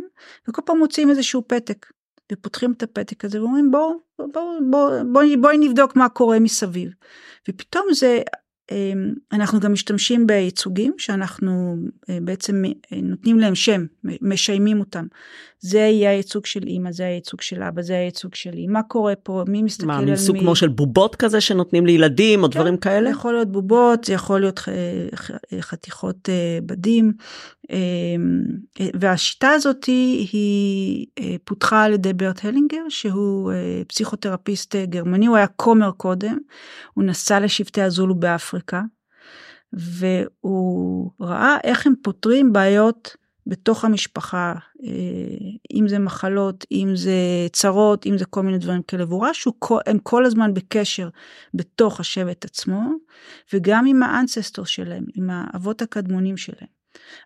[0.48, 1.86] וכל פעם מוצאים איזשהו פתק.
[2.32, 6.90] ופותחים את הפתק הזה ואומרים בואו בואו בואו בוא, בוא, בוא נבדוק מה קורה מסביב.
[7.48, 8.22] ופתאום זה
[8.70, 11.76] אמ, אנחנו גם משתמשים בייצוגים שאנחנו
[12.08, 15.06] אה, בעצם אה, נותנים להם שם, משיימים אותם.
[15.60, 19.44] זה יהיה הייצוג של אימא, זה הייצוג של אבא, זה הייצוג שלי, מה קורה פה,
[19.48, 20.10] מי מסתכל מה, על מי.
[20.10, 23.10] מה, מסוג כמו של בובות כזה שנותנים לילדים או כן, דברים כאלה?
[23.10, 24.60] זה יכול להיות בובות, זה יכול להיות
[25.60, 27.12] חתיכות אה, בדים.
[27.70, 28.42] אמ,
[29.00, 35.46] והשיטה הזאת היא אה, פותחה על ידי ברט הלינגר, שהוא אה, פסיכותרפיסט גרמני, הוא היה
[35.46, 36.38] כומר קודם,
[36.94, 38.82] הוא נסע לשבטי הזולו באפריקה,
[39.72, 44.90] והוא ראה איך הם פותרים בעיות בתוך המשפחה, אה,
[45.74, 47.12] אם זה מחלות, אם זה
[47.52, 51.08] צרות, אם זה כל מיני דברים כאלה, והוא ראה שהם כל הזמן בקשר
[51.54, 52.82] בתוך השבט עצמו,
[53.52, 56.80] וגם עם האנססטור שלהם, עם האבות הקדמונים שלהם.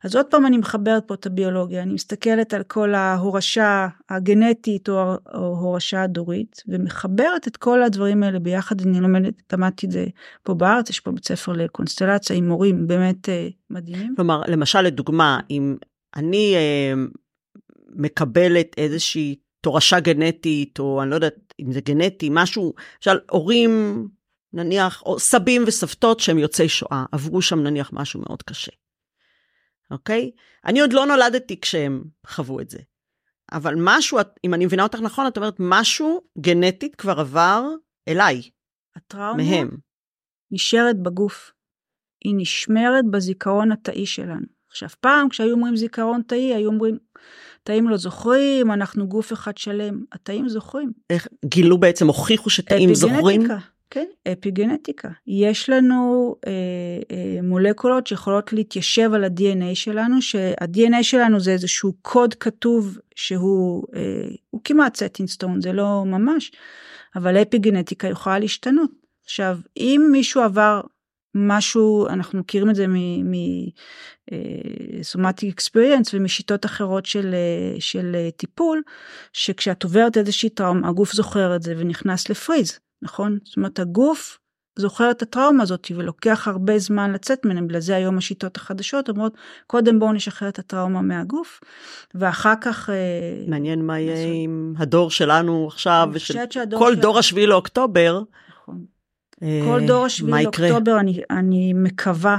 [0.04, 5.14] אז עוד פעם אני מחברת פה את הביולוגיה, אני מסתכלת על כל ההורשה הגנטית או,
[5.34, 10.06] או הורשה הדורית, ומחברת את כל הדברים האלה ביחד, אני לומדת, למדתי את זה
[10.42, 14.14] פה בארץ, יש פה בית ספר לקונסטלציה עם מורים באמת אה, מדהימים.
[14.16, 15.76] כלומר, למשל לדוגמה, אם
[16.16, 16.92] אני אה,
[17.96, 24.06] מקבלת איזושהי תורשה גנטית, או אני לא יודעת אם זה גנטי, משהו, למשל הורים,
[24.52, 28.72] נניח, או סבים וסבתות שהם יוצאי שואה, עברו שם נניח משהו מאוד קשה.
[29.90, 30.30] אוקיי?
[30.64, 32.78] אני עוד לא נולדתי כשהם חוו את זה.
[33.52, 37.62] אבל משהו, אם אני מבינה אותך נכון, את אומרת, משהו גנטית כבר עבר
[38.08, 38.42] אליי.
[38.96, 39.70] הטראומה מהם.
[40.50, 41.52] נשארת בגוף.
[42.24, 44.53] היא נשמרת בזיכרון התאי שלנו.
[44.74, 46.98] עכשיו, פעם כשהיו אומרים זיכרון תאי, היו אומרים,
[47.62, 50.04] תאים לא זוכרים, אנחנו גוף אחד שלם.
[50.12, 50.92] התאים זוכרים.
[51.10, 53.48] איך גילו בעצם, הוכיחו שתאים זוכרים?
[53.90, 55.08] כן, אפיגנטיקה.
[55.26, 56.52] יש לנו אה,
[57.10, 64.00] אה, מולקולות שיכולות להתיישב על ה-DNA שלנו, שה-DNA שלנו זה איזשהו קוד כתוב שהוא אה,
[64.50, 66.52] הוא כמעט setting stone, זה לא ממש,
[67.16, 68.90] אבל אפיגנטיקה יכולה להשתנות.
[69.24, 70.80] עכשיו, אם מישהו עבר
[71.34, 72.86] משהו, אנחנו מכירים את זה
[75.00, 78.82] מסומטיק אקספריאנס ומשיטות אחרות של, אה, של אה, טיפול,
[79.32, 82.78] שכשאת עוברת איזושהי טראומה, הגוף זוכר את זה ונכנס לפריז.
[83.02, 83.38] נכון?
[83.44, 84.38] זאת אומרת הגוף
[84.78, 89.34] זוכר את הטראומה הזאת ולוקח הרבה זמן לצאת ממנה, בגלל זה היום השיטות החדשות אומרות
[89.66, 91.60] קודם בואו נשחרר את הטראומה מהגוף
[92.14, 92.90] ואחר כך...
[92.90, 96.38] אה, מעניין מה יהיה עם הדור שלנו עכשיו, ושל
[96.78, 96.94] כל.
[96.94, 98.22] דור השביעי לאוקטובר.
[99.44, 99.72] נכון.
[99.72, 102.38] אה, כל דור השביעי לאוקטובר אני, אני מקווה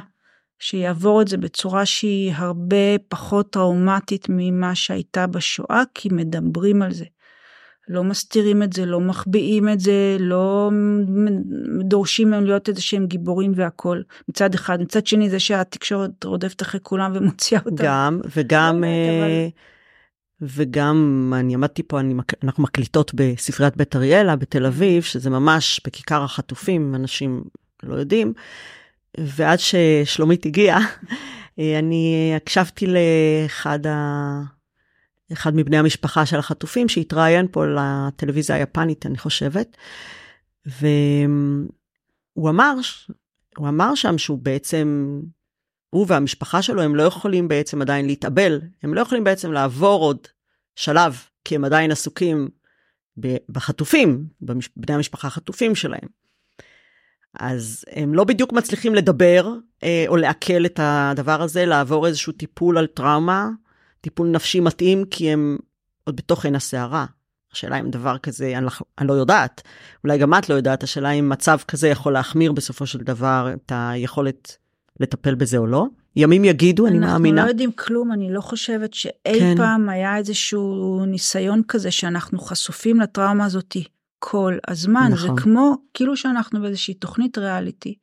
[0.59, 7.05] שיעבור את זה בצורה שהיא הרבה פחות טראומטית ממה שהייתה בשואה כי מדברים על זה.
[7.87, 10.71] לא מסתירים את זה, לא מחביאים את זה, לא
[11.83, 16.79] דורשים מהם להיות איזה שהם גיבורים והכל מצד אחד, מצד שני זה שהתקשורת רודפת אחרי
[16.83, 17.83] כולם ומוציאה אותם.
[17.83, 19.47] גם וגם לא אה,
[20.47, 26.23] וגם אני עמדתי פה אני, אנחנו מקליטות בספריית בית אריאלה בתל אביב שזה ממש בכיכר
[26.23, 27.43] החטופים אנשים
[27.83, 28.33] לא יודעים
[29.17, 30.79] ועד ששלומית הגיעה
[31.59, 34.55] אני הקשבתי לאחד ה...
[35.33, 39.77] אחד מבני המשפחה של החטופים שהתראיין פה לטלוויזיה היפנית אני חושבת.
[40.65, 42.73] והוא אמר,
[43.57, 45.19] הוא אמר שם שהוא בעצם,
[45.89, 50.27] הוא והמשפחה שלו הם לא יכולים בעצם עדיין להתאבל, הם לא יכולים בעצם לעבור עוד
[50.75, 52.49] שלב, כי הם עדיין עסוקים
[53.49, 54.27] בחטופים,
[54.77, 56.09] בני המשפחה החטופים שלהם.
[57.39, 62.77] אז הם לא בדיוק מצליחים לדבר אה, או לעכל את הדבר הזה, לעבור איזשהו טיפול
[62.77, 63.49] על טראומה
[64.01, 65.57] טיפול נפשי מתאים כי הם
[66.03, 67.05] עוד בתוך עין הסערה.
[67.53, 69.61] השאלה אם דבר כזה, אני לא, אני לא יודעת,
[70.03, 73.71] אולי גם את לא יודעת, השאלה אם מצב כזה יכול להחמיר בסופו של דבר את
[73.75, 74.57] היכולת
[74.99, 75.85] לטפל בזה או לא.
[76.15, 77.41] ימים יגידו, אני מאמינה.
[77.41, 79.53] אנחנו לא יודעים כלום, אני לא חושבת שאי כן.
[79.57, 83.83] פעם היה איזשהו ניסיון כזה שאנחנו חשופים לטראומה הזאתי
[84.19, 85.09] כל הזמן.
[85.11, 85.35] נכון.
[85.35, 87.95] זה כמו, כאילו שאנחנו באיזושהי תוכנית ריאליטי,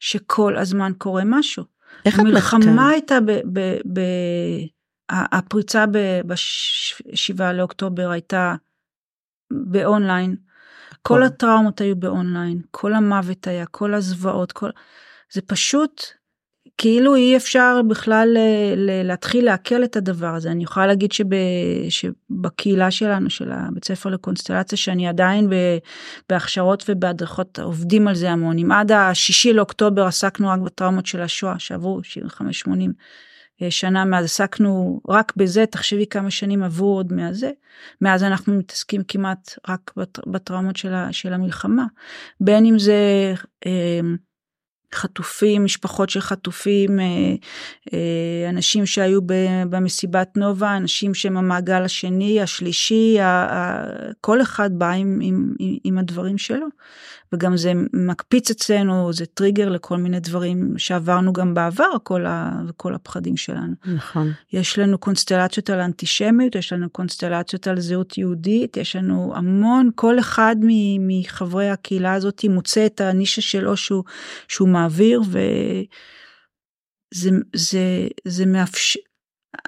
[0.00, 1.64] שכל הזמן קורה משהו.
[2.04, 3.30] איך את מלחמה הייתה ב...
[3.52, 3.60] ב,
[3.92, 4.00] ב
[5.10, 5.84] הפריצה
[6.26, 8.54] ב-7 לאוקטובר הייתה
[9.50, 10.36] באונליין,
[11.02, 14.70] כל הטראומות היו באונליין, כל המוות היה, כל הזוועות, כל...
[15.32, 16.02] זה פשוט
[16.78, 18.36] כאילו אי אפשר בכלל
[19.04, 20.50] להתחיל לעכל את הדבר הזה.
[20.50, 21.24] אני יכולה להגיד שב,
[21.88, 25.50] שבקהילה שלנו, של הבית ספר לקונסטלציה, שאני עדיין
[26.28, 28.58] בהכשרות ובהדרכות עובדים על זה המון.
[28.58, 32.00] אם עד השישי לאוקטובר עסקנו רק בטראומות של השואה, שעברו
[32.68, 32.70] 75-80
[33.62, 37.50] אה, שנה מאז עסקנו רק בזה, תחשבי כמה שנים עברו עוד מהזה.
[38.00, 39.92] מאז אנחנו מתעסקים כמעט רק
[40.26, 41.84] בטראומות של, של המלחמה.
[42.40, 43.34] בין אם זה
[43.66, 44.00] אה,
[44.96, 49.20] חטופים, משפחות של חטופים, אה, אנשים שהיו
[49.70, 53.18] במסיבת נובה, אנשים שהם המעגל השני, השלישי,
[54.20, 55.54] כל אחד בא עם, עם,
[55.84, 56.66] עם הדברים שלו.
[57.32, 62.94] וגם זה מקפיץ אצלנו, זה טריגר לכל מיני דברים שעברנו גם בעבר, כל, ה, כל
[62.94, 63.74] הפחדים שלנו.
[63.84, 64.32] נכון.
[64.52, 70.18] יש לנו קונסטלציות על אנטישמיות, יש לנו קונסטלציות על זהות יהודית, יש לנו המון, כל
[70.18, 70.56] אחד
[71.00, 74.04] מחברי הקהילה הזאת מוצא את הנישה שלו שהוא,
[74.48, 79.00] שהוא מעביר, וזה זה, זה מאפשר,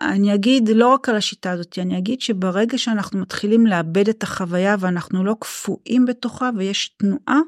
[0.00, 4.76] אני אגיד לא רק על השיטה הזאת, אני אגיד שברגע שאנחנו מתחילים לאבד את החוויה
[4.80, 7.40] ואנחנו לא קפואים בתוכה ויש תנועה,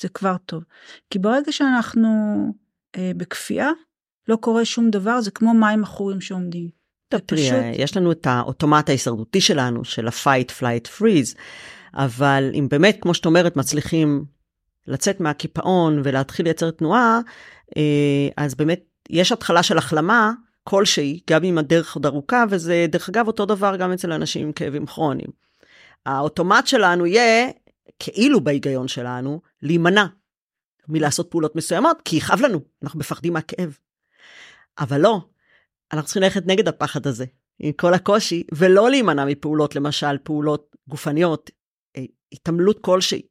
[0.00, 0.64] זה כבר טוב.
[1.10, 2.08] כי ברגע שאנחנו
[2.96, 3.70] אה, בכפייה,
[4.28, 6.68] לא קורה שום דבר, זה כמו מים עכורים שעומדים.
[7.08, 7.56] טוב, תראי, פשוט...
[7.72, 11.36] יש לנו את האוטומט ההישרדותי שלנו, של ה-fight, flight, freeze,
[11.94, 14.24] אבל אם באמת, כמו שאת אומרת, מצליחים
[14.86, 17.20] לצאת מהקיפאון ולהתחיל לייצר תנועה,
[17.76, 20.32] אה, אז באמת יש התחלה של החלמה,
[20.70, 24.52] כלשהי, גם אם הדרך עוד ארוכה, וזה דרך אגב אותו דבר גם אצל אנשים עם
[24.52, 25.30] כאבים כרוניים.
[26.06, 27.48] האוטומט שלנו יהיה,
[27.98, 30.06] כאילו בהיגיון שלנו, להימנע
[30.88, 33.78] מלעשות פעולות מסוימות, כי יכאב לנו, אנחנו מפחדים מהכאב.
[34.78, 35.20] אבל לא,
[35.92, 37.24] אנחנו צריכים ללכת נגד הפחד הזה,
[37.58, 41.50] עם כל הקושי, ולא להימנע מפעולות, למשל פעולות גופניות,
[41.96, 43.22] אה, התעמלות כלשהי.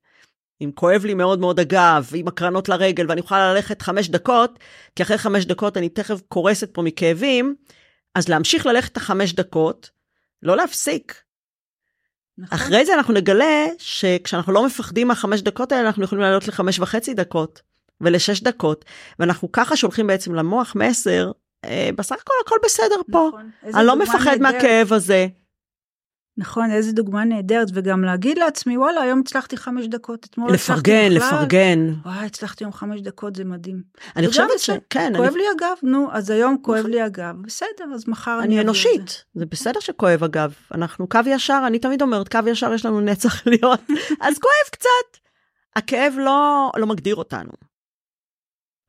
[0.62, 4.60] אם כואב לי מאוד מאוד הגב, עם הקרנות לרגל, ואני יכולה ללכת חמש דקות,
[4.96, 7.56] כי אחרי חמש דקות אני תכף קורסת פה מכאבים,
[8.16, 9.90] אז להמשיך ללכת את החמש דקות,
[10.44, 11.22] לא להפסיק.
[12.38, 12.58] נכון.
[12.58, 17.14] אחרי זה אנחנו נגלה שכשאנחנו לא מפחדים מהחמש דקות האלה, אנחנו יכולים לעלות לחמש וחצי
[17.14, 17.62] דקות
[18.02, 18.86] ולשש דקות,
[19.20, 21.32] ואנחנו ככה שולחים בעצם למוח מסר,
[21.66, 23.30] אה, בסך הכל הכל בסדר פה.
[23.30, 23.50] נכון.
[23.76, 25.28] אני לא מפחד מהכאב הזה.
[26.40, 31.94] נכון, איזה דוגמה נהדרת, וגם להגיד לעצמי, וואלה, היום הצלחתי חמש דקות, אתמול לפרגן, לפרגן.
[32.06, 33.82] וואי, הצלחתי היום חמש דקות, זה מדהים.
[34.16, 35.14] אני חושבת שכן.
[35.16, 35.38] כואב אני...
[35.38, 38.48] לי הגב, נו, אז היום כואב לי הגב, בסדר, אז מחר אני...
[38.48, 39.40] אני אנושית, זה.
[39.40, 40.54] זה בסדר שכואב הגב.
[40.74, 43.82] אנחנו קו ישר, אני תמיד אומרת, קו ישר יש לנו נצח להיות,
[44.22, 45.20] אז כואב קצת.
[45.76, 47.52] הכאב לא, לא מגדיר אותנו,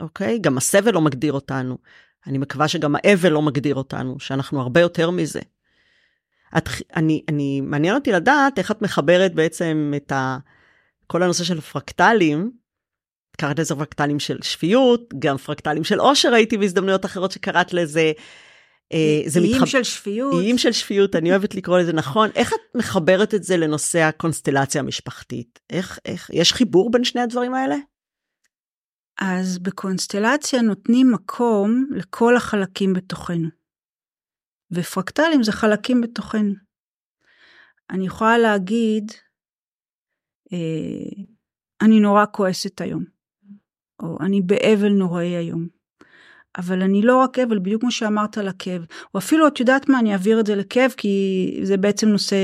[0.01, 0.39] אוקיי?
[0.39, 1.79] גם הסבל לא מגדיר אותנו.
[2.27, 5.41] אני מקווה שגם האבל לא מגדיר אותנו, שאנחנו הרבה יותר מזה.
[6.57, 10.39] את, אני, אני, מעניין אותי לדעת איך את מחברת בעצם את ה,
[11.07, 12.51] כל הנושא של פרקטלים,
[13.37, 18.13] קראת לזה פרקטלים של שפיות, גם פרקטלים של עושר הייתי בהזדמנויות אחרות שקראת לזה.
[18.93, 19.67] אה, איים מתחב...
[19.67, 20.35] של שפיות.
[20.35, 22.31] איים של שפיות, אני אוהבת לקרוא לזה נכון.
[22.35, 25.61] איך את מחברת את זה לנושא הקונסטלציה המשפחתית?
[25.71, 27.77] איך, איך, יש חיבור בין שני הדברים האלה?
[29.21, 33.60] אז בקונסטלציה נותנים מקום לכל החלקים בתוכנו.
[34.73, 36.55] ופרקטלים זה חלקים בתוכנו.
[37.91, 39.13] אני יכולה להגיד,
[40.53, 41.25] אה,
[41.83, 43.05] אני נורא כועסת היום,
[44.03, 45.81] או אני באבל נוראי היום.
[46.59, 49.99] אבל אני לא רק אבל, בדיוק כמו שאמרת על הכאב, או אפילו את יודעת מה,
[49.99, 52.37] אני אעביר את זה לכאב, כי זה בעצם נושא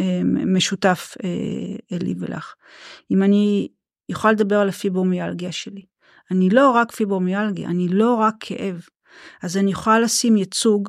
[0.00, 2.54] אה, משותף אה, לי ולך.
[3.10, 3.68] אם אני
[4.08, 5.84] יכולה לדבר על הפיברומיאלגיה שלי,
[6.30, 8.80] אני לא רק פיברומיאלגיה, אני לא רק כאב.
[9.42, 10.88] אז אני יכולה לשים ייצוג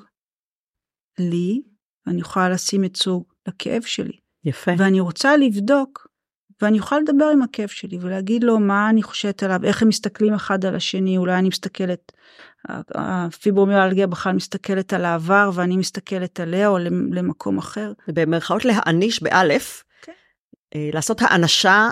[1.20, 1.62] לי,
[2.06, 4.18] ואני יכולה לשים ייצוג לכאב שלי.
[4.46, 4.72] יפה.
[4.78, 6.08] ואני רוצה לבדוק,
[6.62, 10.34] ואני יכולה לדבר עם הכאב שלי ולהגיד לו מה אני חושבת עליו, איך הם מסתכלים
[10.34, 12.12] אחד על השני, אולי אני מסתכלת,
[12.96, 16.78] הפיברומיאלגיה בכלל מסתכלת על העבר ואני מסתכלת עליה או
[17.12, 17.94] למקום אחר.
[18.08, 20.06] במרכאות להעניש באלף, okay.
[20.06, 20.12] כן.
[20.76, 21.90] אה, לעשות האנשה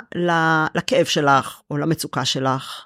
[0.75, 2.85] לכאב שלך או למצוקה שלך.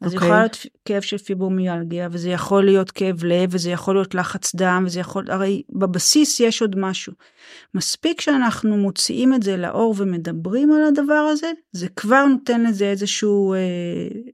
[0.00, 0.16] אז okay.
[0.16, 0.40] יכול אוקיי.
[0.40, 5.00] להיות כאב של פיברומיאלגיה, וזה יכול להיות כאב לב, וזה יכול להיות לחץ דם, וזה
[5.00, 7.12] יכול, הרי בבסיס יש עוד משהו.
[7.74, 13.54] מספיק שאנחנו מוציאים את זה לאור ומדברים על הדבר הזה, זה כבר נותן לזה איזשהו
[13.54, 13.58] אה,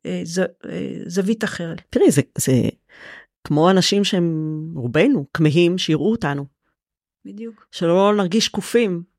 [0.07, 0.45] אה, ז, אה,
[1.07, 1.83] זווית אחרת.
[1.91, 2.53] תראי, זה, זה
[3.45, 6.45] כמו אנשים שהם רובנו כמהים שיראו אותנו.
[7.25, 7.67] בדיוק.
[7.73, 9.14] שלא נרגיש שקופים.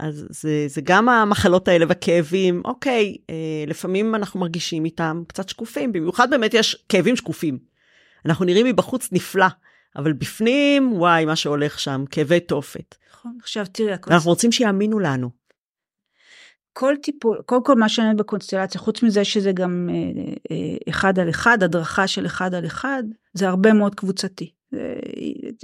[0.00, 5.92] אז זה, זה גם המחלות האלה והכאבים, אוקיי, אה, לפעמים אנחנו מרגישים איתם קצת שקופים,
[5.92, 7.58] במיוחד באמת יש כאבים שקופים.
[8.26, 9.46] אנחנו נראים מבחוץ נפלא,
[9.96, 12.94] אבל בפנים, וואי, מה שהולך שם, כאבי תופת.
[13.12, 14.12] נכון, עכשיו תראי, הכל...
[14.12, 15.30] אנחנו רוצים שיאמינו לנו.
[16.72, 19.94] כל טיפול, קודם כל מה שאני בקונסטלציה, חוץ מזה שזה גם אה,
[20.50, 23.02] אה, אחד על אחד, הדרכה של אחד על אחד,
[23.34, 24.52] זה הרבה מאוד קבוצתי.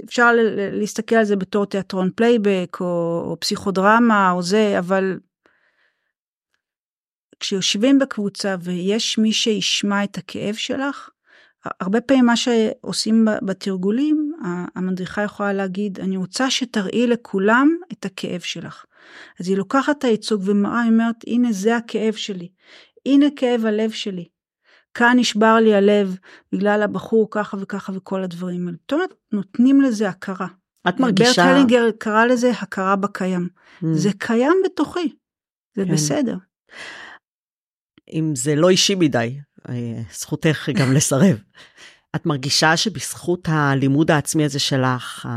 [0.05, 0.31] אפשר
[0.71, 2.85] להסתכל על זה בתור תיאטרון פלייבק או,
[3.25, 5.19] או פסיכודרמה או זה, אבל
[7.39, 11.09] כשיושבים בקבוצה ויש מי שישמע את הכאב שלך,
[11.79, 14.31] הרבה פעמים מה שעושים בתרגולים,
[14.75, 18.85] המדריכה יכולה להגיד, אני רוצה שתראי לכולם את הכאב שלך.
[19.39, 22.49] אז היא לוקחת את הייצוג ומראה, היא אומרת, הנה זה הכאב שלי,
[23.05, 24.25] הנה כאב הלב שלי.
[24.93, 26.17] כאן נשבר לי הלב
[26.51, 28.77] בגלל הבחור ככה וככה וכל הדברים האלה.
[28.81, 30.47] זאת אומרת, נותנים לזה הכרה.
[30.89, 31.45] את מרגישה...
[31.45, 33.49] ברט הלינגר קרא לזה הכרה בקיים.
[33.83, 33.85] Mm.
[33.93, 35.15] זה קיים בתוכי,
[35.75, 35.91] זה כן.
[35.91, 36.37] בסדר.
[38.13, 41.37] אם זה לא אישי מדי, אה, זכותך גם לסרב.
[42.15, 45.27] את מרגישה שבזכות הלימוד העצמי הזה שלך,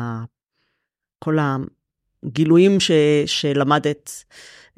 [1.19, 1.39] כל
[2.25, 2.91] הגילויים ש,
[3.27, 4.25] שלמדת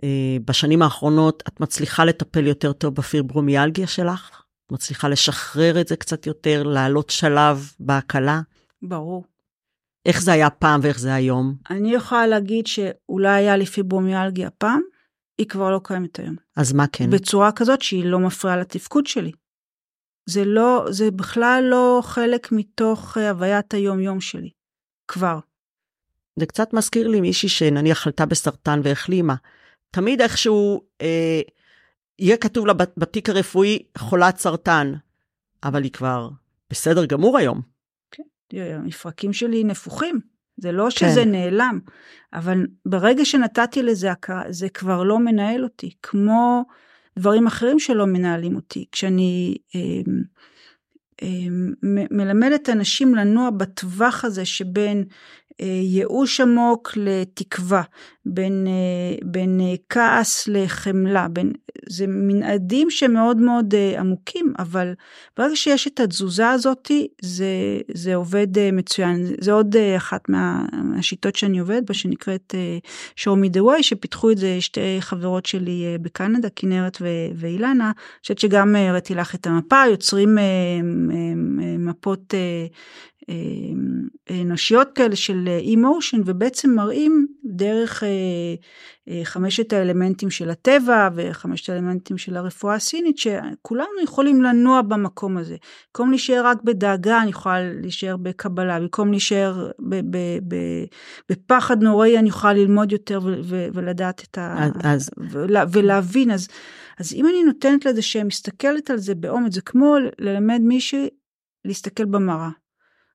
[0.05, 4.42] אה, בשנים האחרונות, את מצליחה לטפל יותר טוב בפיברומיאלגיה שלך?
[4.73, 8.41] מצליחה לשחרר את זה קצת יותר, לעלות שלב בהקלה?
[8.83, 9.25] ברור.
[10.07, 11.55] איך זה היה פעם ואיך זה היום?
[11.71, 14.81] אני יכולה להגיד שאולי היה לי פיברומיאלגיה פעם,
[15.39, 16.37] היא כבר לא קיימת היום.
[16.57, 17.11] אז מה כן?
[17.11, 19.33] בצורה כזאת שהיא לא מפריעה לתפקוד שלי.
[20.27, 24.51] זה לא, זה בכלל לא חלק מתוך אה, הוויית היום-יום שלי.
[25.09, 25.39] כבר.
[26.37, 29.35] זה קצת מזכיר לי מישהי שנניח חלתה בסרטן והחלימה.
[29.91, 31.41] תמיד איכשהו אה,
[32.23, 34.93] יהיה כתוב לה בתיק הרפואי חולת סרטן,
[35.65, 36.29] אבל היא כבר
[36.71, 37.61] בסדר גמור היום.
[38.11, 38.23] כן,
[38.59, 40.21] המפרקים שלי נפוחים.
[40.57, 41.31] זה לא שזה כן.
[41.31, 41.79] נעלם,
[42.33, 46.65] אבל ברגע שנתתי לזה הכרה, זה כבר לא מנהל אותי, כמו
[47.19, 48.87] דברים אחרים שלא מנהלים אותי.
[48.93, 49.81] כשאני אה,
[51.23, 51.29] אה,
[52.11, 55.05] מלמדת אנשים לנוע בטווח הזה שבין
[55.61, 57.83] ייאוש עמוק לתקווה,
[58.27, 61.53] בין, אה, בין אה, כעס לחמלה, בין,
[61.89, 64.93] זה מנעדים שמאוד מאוד עמוקים, אבל
[65.37, 67.47] ברגע שיש את התזוזה הזאתי, זה,
[67.95, 69.27] זה עובד מצוין.
[69.41, 72.55] זה עוד אחת מהשיטות שאני עובדת בה, שנקראת
[73.21, 77.03] show me the way, שפיתחו את זה שתי חברות שלי בקנדה, כנרת
[77.35, 80.39] ואילנה, אני חושבת שגם הראיתי לך את המפה, יוצרים
[81.79, 82.35] מפות
[84.31, 88.03] אנושיות כאלה של אימושן ובעצם מראים דרך
[89.25, 95.57] חמשת האלמנטים של הטבע וחמשת האלמנטים של הרפואה הסינית שכולנו יכולים לנוע במקום הזה.
[95.87, 99.71] במקום להישאר רק בדאגה אני יכולה להישאר בקבלה, במקום להישאר
[101.31, 103.21] בפחד נוראי אני יכולה ללמוד יותר
[103.73, 104.69] ולדעת את ה...
[104.85, 105.11] אז...
[105.49, 106.49] ולהבין אז,
[107.01, 111.09] אז אם אני נותנת לזה שמסתכלת על זה באומץ זה כמו ללמד מישהי
[111.65, 112.62] להסתכל במראה.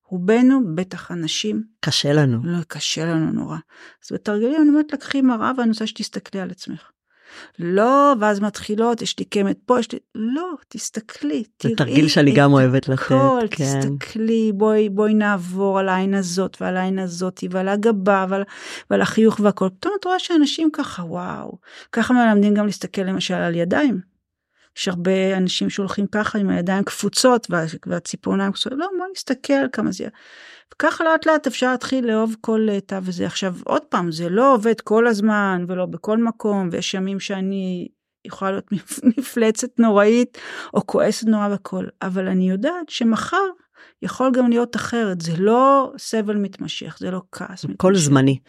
[0.09, 1.63] רובנו, בטח אנשים.
[1.79, 2.39] קשה לנו.
[2.43, 3.57] לא, קשה לנו נורא.
[4.05, 6.91] אז בתרגילים אני אומרת, לקחי מראה ואני רוצה שתסתכלי על עצמך.
[7.59, 9.99] לא, ואז מתחילות, יש לי קמת פה, יש לי...
[10.15, 11.73] לא, תסתכלי, תראי.
[11.73, 13.65] זה תרגיל שאני גם אוהבת לתת, הכל, כן.
[13.65, 18.43] תסתכלי, בואי, בואי נעבור על העין הזאת ועל העין הזאת ועל הגבה ועל,
[18.89, 19.69] ועל החיוך והכל.
[19.79, 21.57] פתאום את רואה שאנשים ככה, וואו.
[21.91, 24.16] ככה מלמדים גם להסתכל למשל על ידיים.
[24.77, 27.47] יש הרבה אנשים שהולכים ככה עם הידיים קפוצות
[27.87, 30.07] והציפורניים קפוצות, לא בוא נסתכל כמה זה,
[30.73, 33.25] וככה לאט לאט אפשר להתחיל לאהוב כל תו וזה.
[33.25, 37.87] עכשיו עוד פעם זה לא עובד כל הזמן ולא בכל מקום ויש ימים שאני
[38.25, 38.71] יכולה להיות
[39.17, 40.37] מפלצת נוראית
[40.73, 43.47] או כועסת נורא וכל, אבל אני יודעת שמחר
[44.01, 47.73] יכול גם להיות אחרת, זה לא סבל מתמשך, זה לא כעס מתמשך.
[47.73, 48.39] הכל זמני.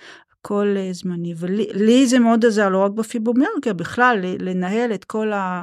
[0.41, 5.63] הכל uh, זמני, ולי זה מאוד עזר, לא רק בפיברומיאלגיה, בכלל לנהל את כל ה...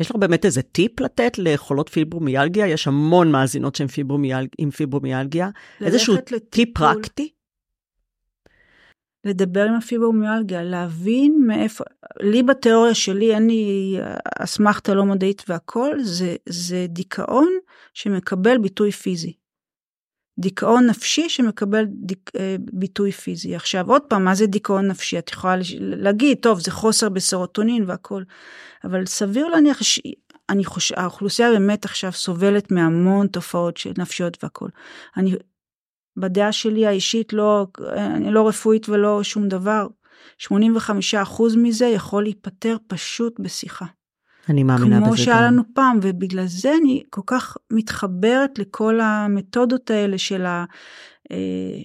[0.00, 2.66] יש לך באמת איזה טיפ לתת לחולות פיברומיאלגיה?
[2.66, 4.48] יש המון מאזינות שהן פיברומיאלג...
[4.58, 5.50] עם פיברומיאלגיה.
[5.80, 7.32] איזשהו לטיפול, טיפ פרקטי?
[9.24, 11.84] לדבר עם הפיברומיאלגיה, להבין מאיפה,
[12.20, 13.96] לי בתיאוריה שלי, אין לי
[14.38, 17.48] אסמכתה לא מדעית והכל, זה, זה דיכאון
[17.94, 19.32] שמקבל ביטוי פיזי.
[20.38, 23.56] דיכאון נפשי שמקבל דיק, אה, ביטוי פיזי.
[23.56, 25.18] עכשיו עוד פעם, מה זה דיכאון נפשי?
[25.18, 28.22] את יכולה להגיד, טוב, זה חוסר בסרוטונין והכל,
[28.84, 30.00] אבל סביר להניח, ש...
[30.50, 34.68] אני חושב, האוכלוסייה באמת עכשיו סובלת מהמון תופעות של נפשיות והכל.
[35.16, 35.34] אני,
[36.16, 37.66] בדעה שלי האישית, לא,
[37.96, 39.86] אני לא רפואית ולא שום דבר,
[40.42, 40.48] 85%
[41.56, 43.86] מזה יכול להיפתר פשוט בשיחה.
[44.48, 49.90] אני מאמינה בזה כמו שהיה לנו פעם, ובגלל זה אני כל כך מתחברת לכל המתודות
[49.90, 50.64] האלה של ה...
[51.32, 51.36] אה,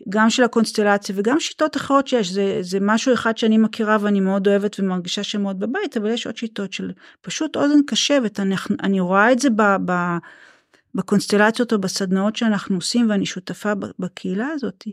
[0.10, 4.48] גם של הקונסטלציה וגם שיטות אחרות שיש, זה, זה משהו אחד שאני מכירה ואני מאוד
[4.48, 6.92] אוהבת ומרגישה שמאוד בבית, אבל יש עוד שיטות של
[7.22, 9.92] פשוט אוזן קשבת, אני, אני רואה את זה ב, ב,
[10.96, 14.84] בקונסטלציות או בסדנאות שאנחנו עושים ואני שותפה בקהילה הזאת,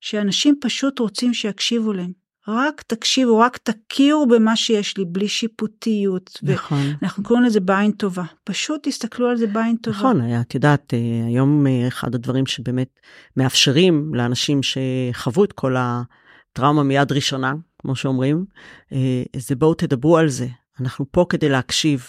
[0.00, 2.27] שאנשים פשוט רוצים שיקשיבו להם.
[2.48, 6.38] רק תקשיבו, רק תכירו במה שיש לי, בלי שיפוטיות.
[6.42, 6.82] נכון.
[7.02, 8.24] אנחנו קוראים לזה בעין טובה.
[8.44, 9.96] פשוט תסתכלו על זה בעין טובה.
[9.98, 13.00] נכון, את יודעת, אה, היום אה, אחד הדברים שבאמת
[13.36, 18.44] מאפשרים לאנשים שחוו את כל הטראומה מיד ראשונה, כמו שאומרים,
[18.92, 20.46] אה, זה בואו תדברו על זה.
[20.80, 22.06] אנחנו פה כדי להקשיב.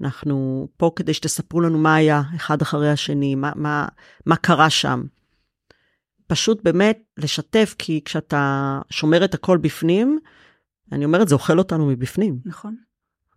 [0.00, 3.86] אנחנו פה כדי שתספרו לנו מה היה אחד אחרי השני, מה, מה,
[4.26, 5.02] מה קרה שם.
[6.26, 10.18] פשוט באמת לשתף, כי כשאתה שומר את הכל בפנים,
[10.92, 12.38] אני אומרת, זה אוכל אותנו מבפנים.
[12.44, 12.74] נכון.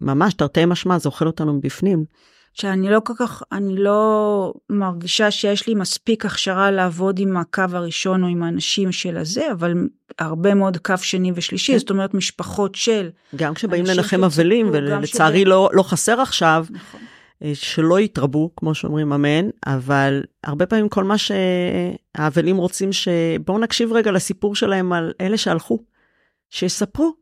[0.01, 2.05] ממש, תרתי משמע, זה אוכל אותנו מבפנים.
[2.53, 8.23] שאני לא כל כך, אני לא מרגישה שיש לי מספיק הכשרה לעבוד עם הקו הראשון
[8.23, 9.73] או עם האנשים של הזה, אבל
[10.19, 11.77] הרבה מאוד קו שני ושלישי, כן.
[11.77, 13.09] זאת אומרת משפחות של...
[13.35, 15.07] גם כשבאים לנחם אבלים, ולצערי
[15.39, 16.99] שבאים- לא, לא חסר עכשיו, נכון.
[17.43, 23.93] אה, שלא יתרבו, כמו שאומרים אמן, אבל הרבה פעמים כל מה שהאבלים רוצים, שבואו נקשיב
[23.93, 25.79] רגע לסיפור שלהם על אלה שהלכו,
[26.49, 27.13] שיספרו,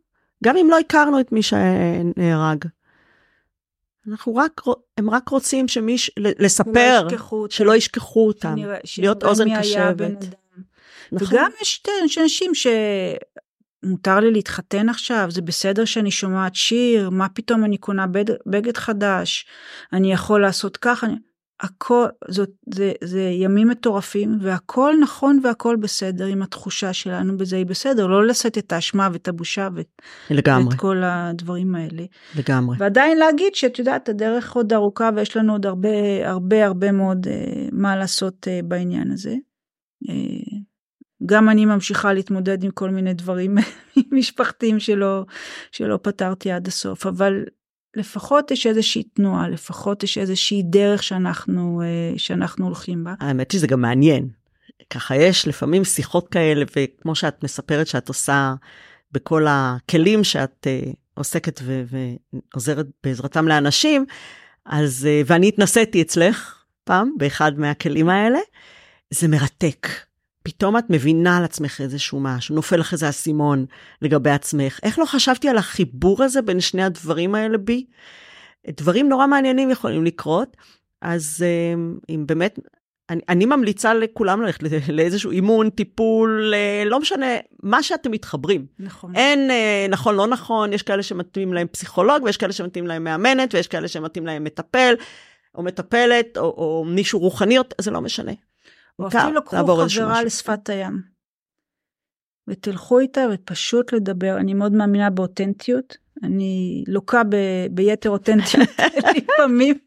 [0.43, 2.65] גם אם לא הכרנו את מי שנהרג.
[4.07, 4.61] אנחנו רק,
[4.97, 10.25] הם רק רוצים שמיש, לספר, שלא ישכחו אותם, שלא ישכחו אותם, שנראה- להיות אוזן קשבת.
[11.11, 11.27] נכון?
[11.37, 11.83] וגם יש
[12.23, 12.51] אנשים
[13.87, 18.25] שמותר לי להתחתן עכשיו, זה בסדר שאני שומעת שיר, מה פתאום אני קונה בד...
[18.45, 19.45] בגד חדש,
[19.93, 21.15] אני יכול לעשות ככה, אני...
[21.59, 27.65] הכל, זאת, זה, זה ימים מטורפים והכל נכון והכל בסדר עם התחושה שלנו בזה היא
[27.65, 32.03] בסדר, לא לשאת את האשמה ואת הבושה ואת, לגמרי, ואת כל הדברים האלה.
[32.35, 32.77] לגמרי.
[32.79, 35.89] ועדיין להגיד שאת יודעת הדרך עוד ארוכה ויש לנו עוד הרבה
[36.23, 39.35] הרבה הרבה מאוד אה, מה לעשות אה, בעניין הזה.
[40.09, 40.56] אה,
[41.25, 43.57] גם אני ממשיכה להתמודד עם כל מיני דברים
[44.17, 45.25] משפחתיים שלא
[45.71, 47.45] שלא פתרתי עד הסוף אבל
[47.95, 53.13] לפחות יש איזושהי תנועה לפחות יש איזושהי דרך שאנחנו אה, שאנחנו הולכים בה.
[53.19, 54.29] האמת שזה גם מעניין.
[54.89, 58.53] ככה יש לפעמים שיחות כאלה, וכמו שאת מספרת שאת עושה
[59.11, 61.83] בכל הכלים שאת uh, עוסקת ו-
[62.53, 64.05] ועוזרת בעזרתם לאנשים,
[64.65, 68.39] אז, uh, ואני התנסיתי אצלך פעם באחד מהכלים האלה,
[69.09, 69.87] זה מרתק.
[70.47, 73.65] פתאום את מבינה על עצמך איזשהו משהו, נופל לך איזה אסימון
[74.01, 74.79] לגבי עצמך.
[74.83, 77.85] איך לא חשבתי על החיבור הזה בין שני הדברים האלה בי?
[78.67, 80.57] דברים נורא מעניינים יכולים לקרות,
[81.01, 82.59] אז uh, אם באמת
[83.09, 87.25] אני, אני ממליצה לכולם ללכת לאיזשהו אימון, טיפול, אה, לא משנה,
[87.63, 88.65] מה שאתם מתחברים.
[88.79, 89.15] נכון.
[89.15, 93.53] אין אה, נכון, לא נכון, יש כאלה שמתאים להם פסיכולוג, ויש כאלה שמתאים להם מאמנת,
[93.53, 94.95] ויש כאלה שמתאים להם מטפל,
[95.55, 98.31] או מטפלת, או, או מישהו רוחני, זה לא משנה.
[98.99, 100.23] או אפילו קחו חברה.
[100.23, 101.01] לשפת הים.
[102.47, 104.37] ותלכו איתה ופשוט לדבר.
[104.37, 105.97] אני מאוד מאמינה באותנטיות.
[106.23, 107.35] אני לוקה ב,
[107.71, 108.69] ביתר אותנטיות
[109.17, 109.77] לפעמים,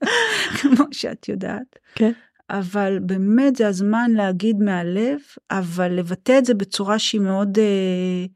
[0.60, 1.78] כמו שאת יודעת.
[1.94, 2.12] כן.
[2.50, 5.18] אבל באמת זה הזמן להגיד מהלב,
[5.50, 8.26] אבל לבטא את זה בצורה שהיא מאוד אה,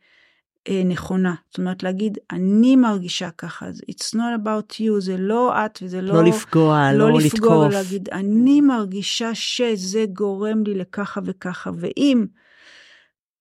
[0.84, 1.34] נכונה.
[1.50, 6.00] זאת אומרת להגיד, אני מרגישה ככה, זה- it's not about you, זה לא את וזה
[6.00, 6.14] לא...
[6.14, 7.68] לא לפגוע, לא, לא לפגוע לתקוף.
[7.68, 12.26] ולהגיד, אני מרגישה שזה גורם לי לככה וככה, ואם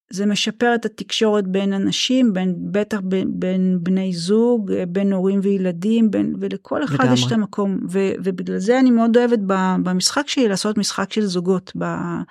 [0.09, 6.11] זה משפר את התקשורת בין אנשים, בין, בטח בין, בין בני זוג, בין הורים וילדים,
[6.11, 7.13] בין, ולכל אחד לגמרי.
[7.13, 9.39] יש את המקום, ו, ובגלל זה אני מאוד אוהבת
[9.83, 12.21] במשחק שלי לעשות משחק של זוגות, ב, אה,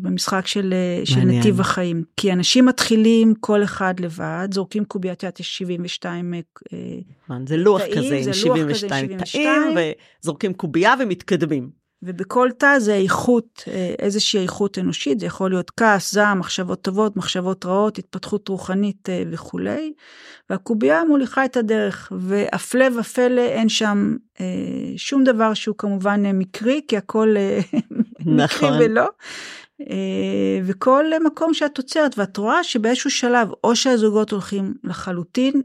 [0.00, 1.20] במשחק של, אה, של.
[1.20, 2.04] נתיב החיים.
[2.16, 6.40] כי אנשים מתחילים כל אחד לבד, זורקים קוביית, יודעת, יש 72 אה,
[7.24, 9.76] נכון, זה לוח תאים, כזה עם זה לוח כזה עם 72 תאים, 72.
[10.22, 11.84] וזורקים קובייה ומתקדמים.
[12.04, 17.16] ובכל תא זה איכות, אה, איזושהי איכות אנושית, זה יכול להיות כעס, זעם, מחשבות טובות,
[17.16, 19.92] מחשבות רעות, התפתחות רוחנית אה, וכולי.
[20.50, 24.46] והקובייה מוליכה את הדרך, והפלא ופלא אין שם אה,
[24.96, 27.34] שום דבר שהוא כמובן אה, מקרי, כי הכל
[28.28, 28.78] אה, מקרי נכון.
[28.80, 29.08] ולא.
[29.80, 35.62] אה, וכל מקום שאת עוצרת ואת רואה שבאיזשהו שלב או שהזוגות הולכים לחלוטין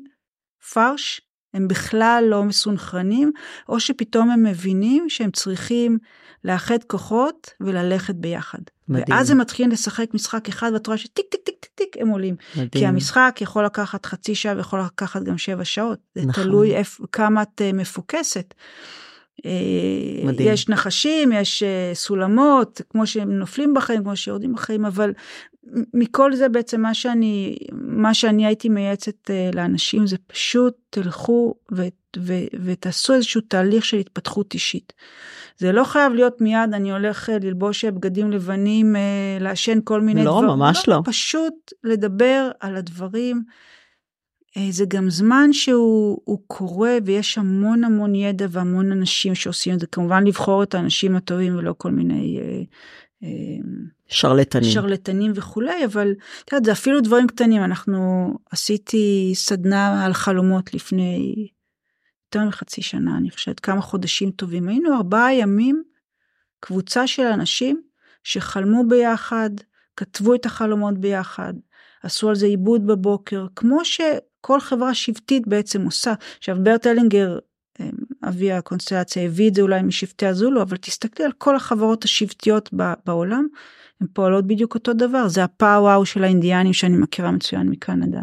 [0.74, 1.22] פרש,
[1.54, 3.32] הם בכלל לא מסונכרנים,
[3.70, 5.98] או שפתאום הם מבינים שהם צריכים
[6.44, 8.60] לאחד כוחות וללכת ביחד.
[8.88, 9.06] מדהים.
[9.10, 12.36] ואז הם מתחילים לשחק משחק אחד ואת רואה שטיק טיק טיק טיק טיק הם עולים.
[12.54, 12.70] מדהים.
[12.70, 16.00] כי המשחק יכול לקחת חצי שעה ויכול לקחת גם שבע שעות.
[16.16, 16.44] זה נכון.
[16.44, 18.54] תלוי איפ, כמה את אה, מפוקסת.
[19.46, 20.54] אה, מדהים.
[20.54, 25.14] יש נחשים, יש אה, סולמות, כמו שהם נופלים בחיים, כמו שיורדים בחיים, אבל
[25.94, 31.88] מכל זה בעצם מה שאני, מה שאני הייתי מייעצת אה, לאנשים זה פשוט תלכו ו,
[32.20, 32.34] ו,
[32.64, 34.94] ותעשו איזשהו תהליך של התפתחות אישית.
[35.58, 38.96] זה לא חייב להיות מיד אני הולך ללבוש בגדים לבנים,
[39.40, 40.48] לעשן כל מיני לא, דברים.
[40.48, 41.02] ממש לא.
[41.06, 43.44] פשוט לדבר על הדברים.
[44.58, 49.80] אה, זה גם זמן שהוא הוא קורה ויש המון המון ידע והמון אנשים שעושים את
[49.80, 49.88] זה.
[49.88, 52.62] כמובן לבחור את האנשים הטובים ולא כל מיני אה,
[53.24, 53.30] אה,
[54.08, 54.72] שרלטנים.
[54.72, 56.12] שרלטנים וכולי, אבל
[56.46, 57.64] את יודעת, זה אפילו דברים קטנים.
[57.64, 61.48] אנחנו עשיתי סדנה על חלומות לפני
[62.26, 64.70] יותר מחצי שנה, אני חושבת, כמה חודשים טובים.
[64.70, 65.84] היינו ארבעה ימים,
[66.60, 67.82] קבוצה של אנשים
[68.24, 69.50] שחלמו ביחד,
[69.96, 71.54] כתבו את החלומות ביחד,
[72.04, 73.86] עשו על זה עיבוד בבוקר, כמו
[74.40, 76.14] שכל חברה שבטית בעצם עושה.
[76.38, 77.40] עכשיו, ברט אלינגר,
[77.80, 77.90] אה,
[78.28, 82.70] אבי הקונסטלציה, הביא את זה אולי משבטי הזולו, אבל תסתכלי על כל החברות השבטיות
[83.06, 83.48] בעולם,
[84.02, 88.22] הן פועלות בדיוק אותו דבר, זה הפאוואו של האינדיאנים שאני מכירה מצוין מקנדה.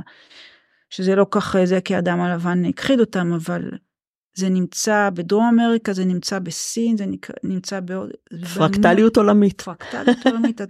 [0.90, 3.70] שזה לא כך זה כי האדם הלבן הכחיד אותם, אבל
[4.36, 7.04] זה נמצא בדרום אמריקה, זה נמצא בסין, זה
[7.44, 8.10] נמצא בעוד...
[8.54, 9.60] פרקטליות עולמית.
[9.60, 10.60] פרקטליות עולמית.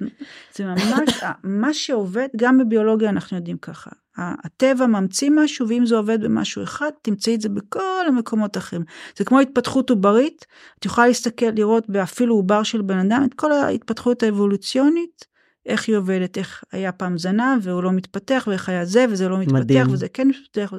[0.55, 3.91] זה ממש, מה שעובד, גם בביולוגיה אנחנו יודעים ככה.
[4.19, 8.85] הטבע ממציא משהו, ואם זה עובד במשהו אחד, תמצאי את זה בכל המקומות האחרים.
[9.19, 10.47] זה כמו התפתחות עוברית,
[10.79, 15.36] את יכולה להסתכל, לראות באפילו עובר של בן אדם, את כל ההתפתחות האבולוציונית,
[15.67, 19.39] איך היא עובדת, איך היה פעם זנב והוא לא מתפתח, ואיך היה זה וזה לא
[19.39, 19.87] מתפתח, מדהים.
[19.91, 20.73] וזה כן מתפתח.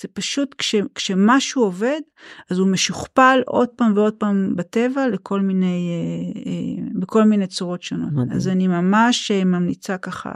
[0.00, 2.00] זה פשוט כש, כשמשהו עובד,
[2.50, 7.82] אז הוא משוכפל עוד פעם ועוד פעם בטבע לכל מיני, אה, אה, בכל מיני צורות
[7.82, 8.12] שונות.
[8.12, 8.32] מדהים.
[8.32, 10.30] אז אני ממש אה, ממליצה ככה.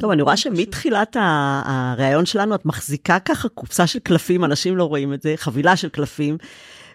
[0.00, 1.16] טוב, אני רואה שמתחילת
[1.64, 5.88] הראיון שלנו את מחזיקה ככה קופסה של קלפים, אנשים לא רואים את זה, חבילה של
[5.88, 6.36] קלפים.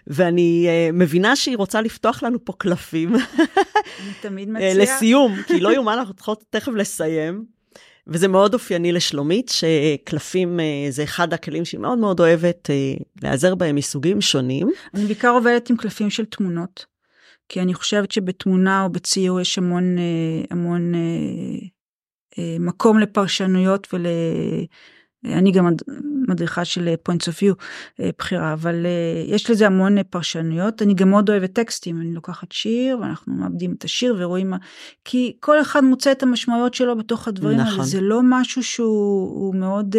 [0.08, 3.14] ואני uh, מבינה שהיא רוצה לפתוח לנו פה קלפים.
[3.14, 4.74] אני תמיד מציעה.
[4.74, 7.44] לסיום, כי לא יאומן, אנחנו צריכות תכף לסיים.
[8.06, 13.54] וזה מאוד אופייני לשלומית, שקלפים uh, זה אחד הכלים שהיא מאוד מאוד אוהבת uh, להיעזר
[13.54, 14.70] בהם מסוגים שונים.
[14.94, 16.86] אני בעיקר עובדת עם קלפים של תמונות,
[17.48, 21.64] כי אני חושבת שבתמונה או בציור יש המון, uh, המון uh,
[22.34, 24.06] uh, מקום לפרשנויות ול...
[25.24, 25.68] אני גם
[26.28, 27.54] מדריכה של points of view
[28.18, 28.86] בחירה אבל
[29.26, 33.84] יש לזה המון פרשנויות אני גם מאוד אוהבת טקסטים אני לוקחת שיר ואנחנו מאבדים את
[33.84, 34.56] השיר ורואים מה
[35.04, 37.72] כי כל אחד מוצא את המשמעויות שלו בתוך הדברים נכון.
[37.72, 39.96] האלה זה לא משהו שהוא מאוד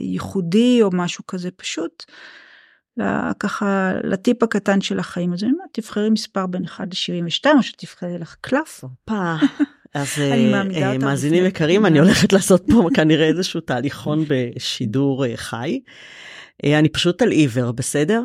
[0.00, 2.04] ייחודי או משהו כזה פשוט.
[3.40, 8.18] ככה לטיפ הקטן של החיים אז אני אומרת תבחרי מספר בין 1 ל-72 או שתבחרי
[8.18, 8.84] לך קלף.
[9.96, 15.80] אז uh, מאזינים יקרים, אני הולכת לעשות פה כנראה איזשהו תהליכון בשידור uh, חי.
[16.66, 18.22] Uh, אני פשוט על עיוור, בסדר?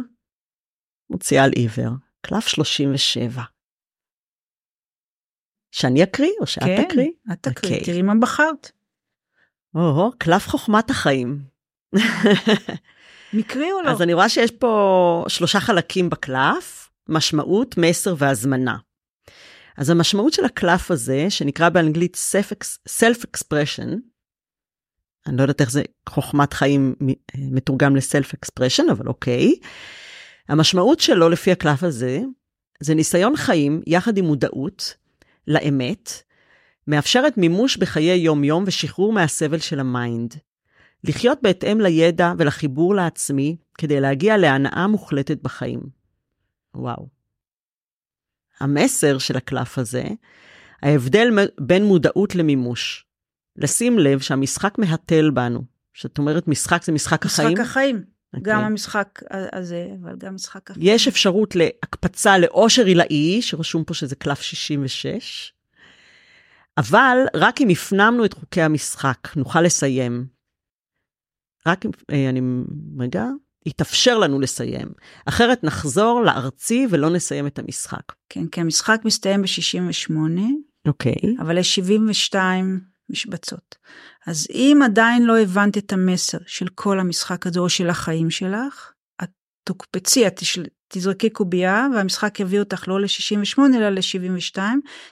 [1.10, 1.92] מוציאה על עיוור,
[2.22, 3.42] קלף 37.
[5.72, 7.10] שאני אקריא או שאת כן, תקריא?
[7.28, 7.76] כן, את תקריא, okay.
[7.76, 7.86] אוקיי.
[7.86, 8.72] תראי מה בחרת.
[9.76, 11.40] או, קלף חוכמת החיים.
[13.34, 13.92] מקרי או לא?
[13.92, 18.78] אז אני רואה שיש פה שלושה חלקים בקלף, משמעות, מסר והזמנה.
[19.82, 22.18] אז המשמעות של הקלף הזה, שנקרא באנגלית
[22.88, 23.90] self-expression,
[25.28, 26.96] אני לא יודעת איך זה חוכמת חיים
[27.38, 29.56] מתורגם ל-self-expression, אבל אוקיי.
[30.50, 32.20] המשמעות שלו לפי הקלף הזה,
[32.80, 34.96] זה ניסיון חיים יחד עם מודעות
[35.48, 36.24] לאמת,
[36.88, 40.36] מאפשרת מימוש בחיי יום-יום ושחרור מהסבל של ה mind.
[41.04, 45.82] לחיות בהתאם לידע ולחיבור לעצמי כדי להגיע להנאה מוחלטת בחיים.
[46.76, 47.21] וואו.
[48.62, 50.04] המסר של הקלף הזה,
[50.84, 53.06] ההבדל בין מודעות למימוש.
[53.58, 55.62] לשים לב שהמשחק מהתל בנו.
[55.94, 57.54] שאת אומרת משחק זה משחק, משחק החיים?
[57.54, 57.96] משחק החיים.
[57.96, 58.38] Okay.
[58.38, 58.54] אוקיי.
[58.54, 59.20] גם המשחק
[59.54, 60.88] הזה, אבל גם משחק החיים.
[60.88, 65.54] יש אפשרות להקפצה לאושר עילאי, שרשום פה שזה קלף 66,
[66.78, 70.26] אבל רק אם הפנמנו את חוקי המשחק, נוכל לסיים.
[71.68, 72.42] רק אם, אה, אני,
[73.00, 73.26] רגע,
[73.66, 74.88] יתאפשר לנו לסיים.
[75.26, 78.12] אחרת נחזור לארצי ולא נסיים את המשחק.
[78.30, 80.14] כן, כי המשחק מסתיים ב-68,
[80.88, 81.14] אוקיי.
[81.14, 81.42] Okay.
[81.42, 83.76] אבל יש 72 משבצות.
[84.28, 88.92] אז אם עדיין לא הבנת את המסר של כל המשחק הזה או של החיים שלך,
[89.24, 89.30] את
[89.64, 90.42] תוקפצי, את
[90.92, 94.58] תזרקי קובייה והמשחק יביא אותך לא ל-68 אלא ל-72,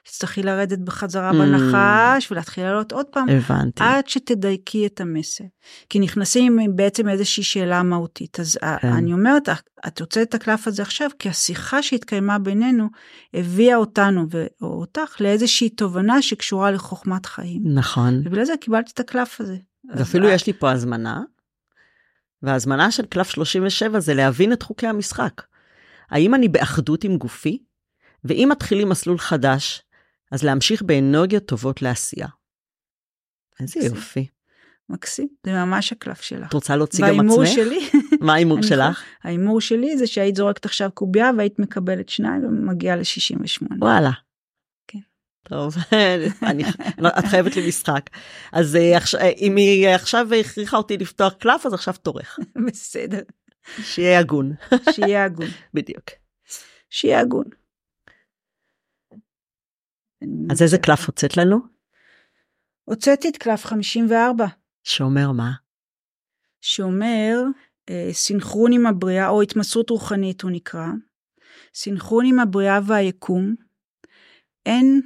[0.04, 1.34] תצטרכי לרדת בחזרה mm.
[1.34, 3.84] בנחש ולהתחיל לעלות עוד פעם, הבנתי.
[3.84, 5.44] עד שתדייקי את המסר.
[5.90, 8.40] כי נכנסים עם בעצם איזושהי שאלה מהותית.
[8.40, 8.88] אז כן.
[8.88, 9.50] אני אומרת,
[9.88, 12.88] את יוצאת את הקלף הזה עכשיו, כי השיחה שהתקיימה בינינו
[13.34, 14.26] הביאה אותנו
[14.62, 17.62] או אותך לאיזושהי תובנה שקשורה לחוכמת חיים.
[17.66, 18.22] נכון.
[18.26, 19.58] ובגלל זה קיבלתי את הקלף הזה.
[19.96, 21.22] ואפילו יש לי פה הזמנה.
[22.44, 25.42] וההזמנה של קלף 37 זה להבין את חוקי המשחק.
[26.10, 27.64] האם אני באחדות עם גופי?
[28.24, 29.82] ואם מתחילים מסלול חדש,
[30.32, 32.28] אז להמשיך באנרגיות טובות לעשייה.
[33.60, 34.28] איזה יופי.
[34.90, 36.48] מקסים, זה ממש הקלף שלך.
[36.48, 37.38] את רוצה להוציא גם עצמך?
[37.38, 37.90] וההימור שלי.
[38.26, 39.04] מה ההימור שלך?
[39.24, 43.76] ההימור שלי זה שהיית זורקת עכשיו קובייה והיית מקבלת שניים ומגיעה ל-68.
[43.80, 44.12] וואלה.
[44.88, 45.00] כן.
[45.44, 45.76] טוב,
[46.50, 46.64] אני,
[47.20, 48.10] את חייבת לי משחק.
[48.52, 52.40] אז אה, אם היא עכשיו הכריחה אותי לפתוח קלף, אז עכשיו תורך.
[52.68, 53.22] בסדר.
[53.66, 54.52] שיהיה הגון.
[54.94, 55.48] שיהיה הגון.
[55.74, 56.06] בדיוק.
[56.90, 57.46] שיהיה הגון.
[60.52, 61.60] אז איזה קלף הוצאת לנו?
[62.84, 64.46] הוצאתי את קלף 54.
[64.84, 65.52] שאומר מה?
[66.62, 67.36] שאומר
[67.90, 70.88] אה, סינכרון עם הבריאה, או התמסרות רוחנית הוא נקרא.
[71.74, 73.56] סינכרון עם הבריאה והיקום.
[74.66, 75.02] אין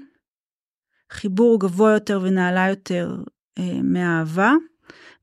[1.11, 3.15] חיבור גבוה יותר ונעלה יותר
[3.59, 4.51] אה, מהאהבה.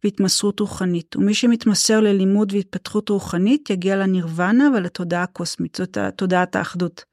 [0.05, 7.05] והתמסרות רוחנית, ומי שמתמסר ללימוד והתפתחות רוחנית יגיע לנירוונה ולתודעה הקוסמית, זאת תודעת האחדות.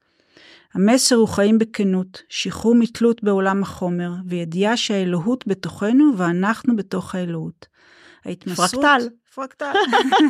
[0.74, 7.66] המסר הוא חיים בכנות, שחרור מתלות בעולם החומר, וידיעה שהאלוהות בתוכנו ואנחנו בתוך האלוהות.
[8.24, 8.70] ההתמסרות...
[8.70, 9.72] פרקטל, פרקטל.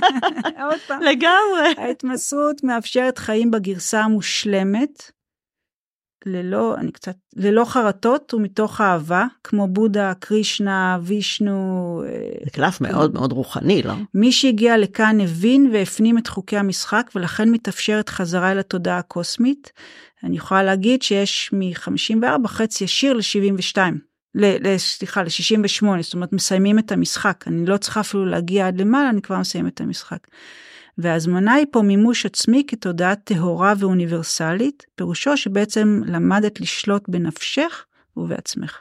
[0.71, 1.03] עוד פעם.
[1.03, 1.75] לגמרי.
[1.77, 5.13] ההתמסרות מאפשרת חיים בגרסה המושלמת,
[6.29, 12.03] ללא, אני קצת, ללא חרטות ומתוך אהבה, כמו בודה, קרישנה, וישנו.
[12.07, 12.11] אה,
[12.45, 13.95] זה קלף מאוד מאוד רוחני, לא?
[14.15, 19.73] מי שהגיע לכאן הבין והפנים את חוקי המשחק, ולכן מתאפשרת חזרה אל התודעה הקוסמית.
[20.25, 23.79] אני יכולה להגיד שיש מ-54 חצי ישיר ל-72.
[24.77, 29.23] סליחה, ל-68, זאת אומרת מסיימים את המשחק, אני לא צריכה אפילו להגיע עד למעלה, אני
[29.23, 30.19] כבר מסיים את המשחק.
[30.99, 37.87] וההזמנה היא פה מימוש עצמי כתודעה טהורה ואוניברסלית, פירושו שבעצם למדת לשלוט בנפשך
[38.17, 38.81] ובעצמך.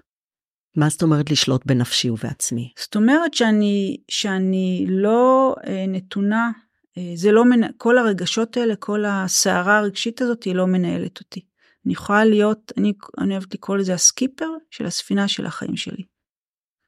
[0.76, 2.72] מה זאת אומרת לשלוט בנפשי ובעצמי?
[2.80, 6.52] זאת אומרת שאני, שאני לא אה, נתונה,
[6.98, 7.72] אה, זה לא, מנ...
[7.78, 11.42] כל הרגשות האלה, כל הסערה הרגשית הזאת, היא לא מנהלת אותי.
[11.86, 16.04] אני יכולה להיות, אני, אני אוהבת לקרוא לזה הסקיפר של הספינה של החיים שלי.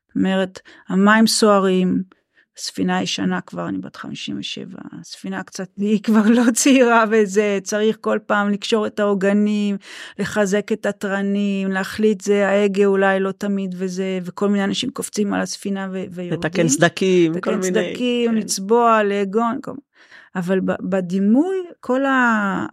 [0.07, 0.59] זאת אומרת,
[0.89, 2.03] המים סוערים,
[2.59, 8.19] ספינה ישנה כבר, אני בת 57, ספינה קצת, היא כבר לא צעירה וזה, צריך כל
[8.25, 9.77] פעם לקשור את העוגנים,
[10.19, 15.41] לחזק את התרנים, להחליט זה ההגה אולי לא תמיד וזה, וכל מיני אנשים קופצים על
[15.41, 16.39] הספינה ו- ויורדים.
[16.39, 17.67] לתקן סדקים, כל מיני.
[17.67, 18.37] לתקן סדקים, כן.
[18.37, 19.71] לצבוע, לאגון, כל...
[20.35, 22.01] אבל בדימוי, כל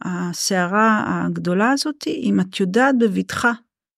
[0.04, 3.52] הסערה הגדולה הזאת, אם את יודעת בבטחה,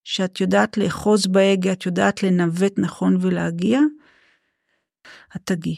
[0.05, 3.81] שאת יודעת לאחוז בהגה, את יודעת לנווט נכון ולהגיע,
[5.37, 5.77] את תגיעי.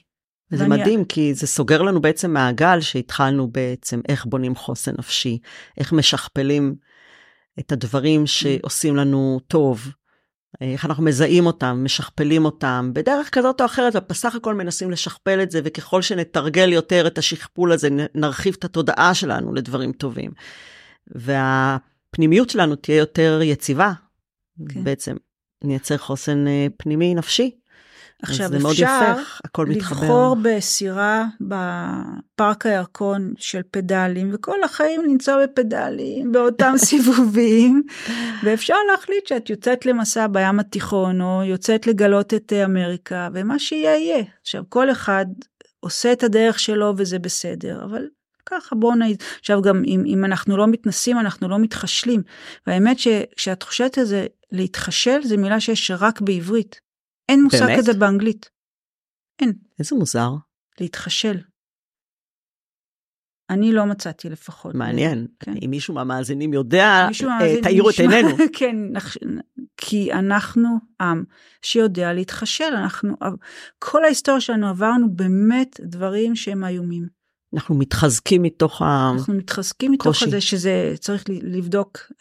[0.53, 0.81] וזה ואני...
[0.83, 5.39] מדהים כי זה סוגר לנו בעצם מעגל שהתחלנו בעצם איך בונים חוסן נפשי,
[5.79, 6.75] איך משכפלים
[7.59, 9.89] את הדברים שעושים לנו טוב,
[10.61, 15.51] איך אנחנו מזהים אותם, משכפלים אותם, בדרך כזאת או אחרת, ובסך הכל מנסים לשכפל את
[15.51, 20.31] זה, וככל שנתרגל יותר את השכפול הזה, נרחיב את התודעה שלנו לדברים טובים.
[21.07, 23.93] והפנימיות שלנו תהיה יותר יציבה,
[24.69, 24.85] כן.
[24.85, 25.17] בעצם
[25.65, 27.60] נייצר חוסן אה, פנימי נפשי.
[28.23, 37.83] עכשיו אפשר יפה, לבחור בסירה בפארק הירקון של פדלים וכל החיים לנסוע בפדלים באותם סיבובים
[38.45, 44.25] ואפשר להחליט שאת יוצאת למסע בים התיכון או יוצאת לגלות את אמריקה ומה שיהיה יהיה.
[44.43, 45.27] עכשיו כל אחד
[45.81, 48.07] עושה את הדרך שלו וזה בסדר אבל
[48.47, 49.01] ככה בואו נ...
[49.39, 52.23] עכשיו גם אם, אם אנחנו לא מתנסים אנחנו לא מתחשלים
[52.67, 56.90] והאמת שכשאת חושבת על זה להתחשל זה מילה שיש רק בעברית.
[57.31, 57.79] אין מושג באמת?
[57.79, 58.51] כזה באנגלית.
[59.43, 59.53] אין.
[59.79, 60.31] איזה מוזר.
[60.81, 61.39] להתחשל.
[63.51, 64.75] אני לא מצאתי לפחות.
[64.75, 65.27] מעניין.
[65.41, 65.55] כן.
[65.65, 67.09] אם מישהו מהמאזינים יודע,
[67.41, 68.29] אה, תאירו את עינינו.
[68.59, 68.77] כן,
[69.77, 70.69] כי אנחנו
[71.01, 71.25] עם
[71.63, 72.75] שיודע להתחשל.
[72.77, 73.15] אנחנו,
[73.79, 77.20] כל ההיסטוריה שלנו עברנו באמת דברים שהם איומים.
[77.55, 79.19] אנחנו מתחזקים מתוך הקושי.
[79.19, 82.13] אנחנו מתחזקים מתוך זה שזה צריך לבדוק,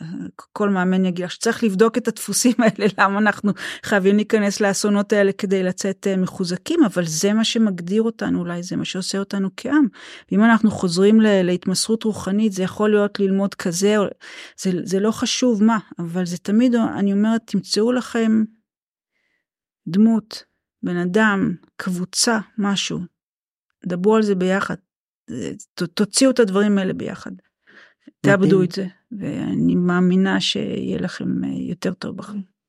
[0.53, 3.51] כל מאמן יגיד לך שצריך לבדוק את הדפוסים האלה, למה אנחנו
[3.83, 8.75] חייבים להיכנס לאסונות האלה כדי לצאת אה, מחוזקים, אבל זה מה שמגדיר אותנו, אולי זה
[8.75, 9.87] מה שעושה אותנו כעם.
[10.31, 13.95] ואם אנחנו חוזרים להתמסרות רוחנית, זה יכול להיות ללמוד כזה,
[14.57, 18.43] זה, זה לא חשוב מה, אבל זה תמיד, אני אומרת, תמצאו לכם
[19.87, 20.43] דמות,
[20.83, 22.99] בן אדם, קבוצה, משהו.
[23.85, 24.75] דברו על זה ביחד,
[25.93, 27.31] תוציאו את הדברים האלה ביחד.
[28.21, 32.59] תאבדו את זה, ואני מאמינה שיהיה לכם אה, יותר טוב בחיים.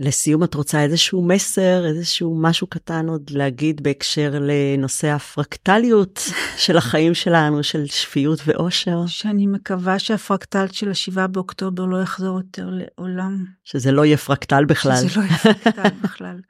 [0.00, 6.20] לסיום את רוצה איזשהו מסר, איזשהו משהו קטן עוד להגיד בהקשר לנושא הפרקטליות
[6.64, 9.06] של החיים שלנו, של שפיות ואושר?
[9.06, 13.44] שאני מקווה שהפרקטל של השבעה באוקטובר לא יחזור יותר לעולם.
[13.64, 14.96] שזה לא יהיה פרקטל בכלל.
[14.96, 16.36] שזה לא יהיה פרקטל בכלל.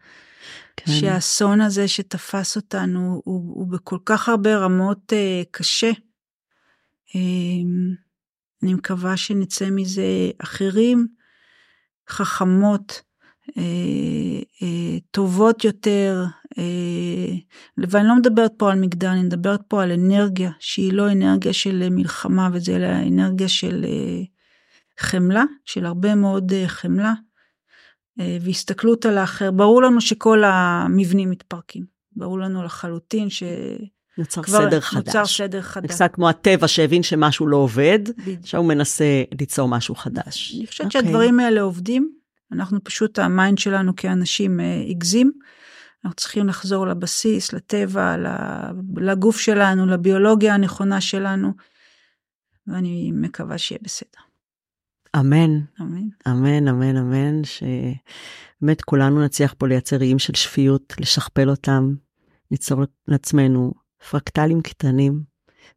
[0.77, 0.93] כן.
[0.93, 5.91] שהאסון הזה שתפס אותנו הוא, הוא בכל כך הרבה רמות אה, קשה.
[7.15, 7.21] אה,
[8.63, 11.07] אני מקווה שנצא מזה אחרים,
[12.09, 13.03] חכמות,
[13.59, 13.63] אה,
[14.63, 16.25] אה, טובות יותר,
[16.59, 17.35] אה,
[17.79, 21.89] ואני לא מדברת פה על מגדר, אני מדברת פה על אנרגיה שהיא לא אנרגיה של
[21.91, 24.23] מלחמה וזה אלא אנרגיה של אה,
[24.99, 27.13] חמלה, של הרבה מאוד אה, חמלה.
[28.21, 29.51] אה, והסתכלות על האחר.
[29.51, 31.85] ברור לנו שכל המבנים מתפרקים.
[32.17, 33.43] ברור לנו לחלוטין ש...
[34.19, 35.07] נוצר סדר חדש.
[35.07, 35.91] נוצר סדר חדש.
[35.91, 37.99] קצת כמו הטבע שהבין שמשהו לא עובד,
[38.41, 40.55] עכשיו הוא מנסה ליצור משהו חדש.
[40.59, 40.89] אני חושבת okay.
[40.89, 41.03] אוקיי.
[41.03, 42.13] שהדברים האלה עובדים,
[42.53, 45.33] אנחנו פשוט, ה mind שלנו כאנשים אה, הגזים.
[46.05, 48.17] אנחנו צריכים לחזור לבסיס, לטבע,
[48.97, 51.53] לגוף שלנו, לביולוגיה הנכונה שלנו,
[52.67, 54.32] ואני מקווה שיהיה בסדר.
[55.17, 55.61] אמן.
[55.81, 56.09] אמן.
[56.29, 61.95] אמן, אמן, אמן, שבאמת כולנו נצליח פה לייצר איים של שפיות, לשכפל אותם,
[62.51, 63.73] ליצור לעצמנו
[64.11, 65.23] פרקטלים קטנים,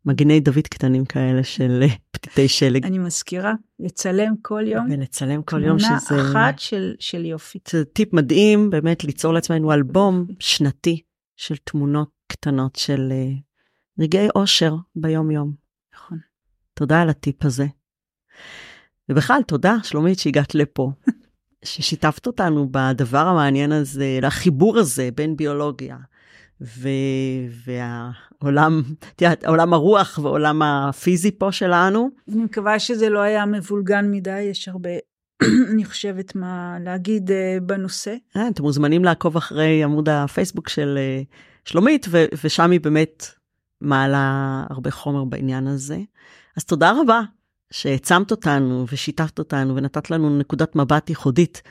[0.05, 2.85] מגני דוד קטנים כאלה של פתיתי שלג.
[2.85, 4.87] אני מזכירה, לצלם כל יום.
[4.91, 5.89] ולצלם כל יום שזה...
[6.07, 7.59] תמונה אחת של, של יופי.
[7.69, 11.01] זה טיפ מדהים, באמת ליצור לעצמנו אלבום שנתי
[11.35, 13.31] של תמונות קטנות של אה,
[13.99, 15.53] רגעי אושר ביום-יום.
[15.95, 16.17] נכון.
[16.73, 17.65] תודה על הטיפ הזה.
[19.09, 20.91] ובכלל, תודה, שלומית, שהגעת לפה.
[21.65, 25.97] ששיתפת אותנו בדבר המעניין הזה, לחיבור הזה בין ביולוגיה
[26.61, 26.89] ו...
[27.65, 28.81] והעולם,
[29.15, 32.09] את יודעת, עולם הרוח ועולם הפיזי פה שלנו.
[32.31, 34.89] אני מקווה שזה לא היה מבולגן מדי, יש הרבה,
[35.71, 37.33] אני חושבת, מה להגיד uh,
[37.63, 38.15] בנושא.
[38.37, 41.35] אה, אתם מוזמנים לעקוב אחרי עמוד הפייסבוק של uh,
[41.69, 42.25] שלומית, ו...
[42.43, 43.25] ושם היא באמת
[43.81, 45.97] מעלה הרבה חומר בעניין הזה.
[46.57, 47.21] אז תודה רבה
[47.75, 51.61] שהעצמת אותנו ושיתפת אותנו ונתת לנו נקודת מבט ייחודית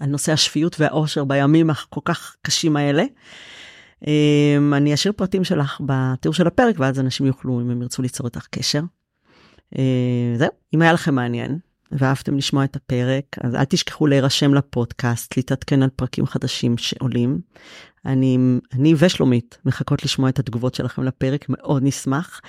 [0.00, 3.04] על נושא השפיות והאושר בימים הכל כך קשים האלה.
[4.06, 8.26] אמ, אני אשאיר פרטים שלך בתיאור של הפרק ואז אנשים יוכלו אם הם ירצו ליצור
[8.26, 8.80] איתך קשר.
[9.78, 11.58] אה, זהו, אם היה לכם מעניין
[11.92, 17.40] ואהבתם לשמוע את הפרק אז אל תשכחו להירשם לפודקאסט, להתעדכן על פרקים חדשים שעולים.
[18.06, 18.38] אני,
[18.72, 22.40] אני ושלומית מחכות לשמוע את התגובות שלכם לפרק, מאוד נשמח.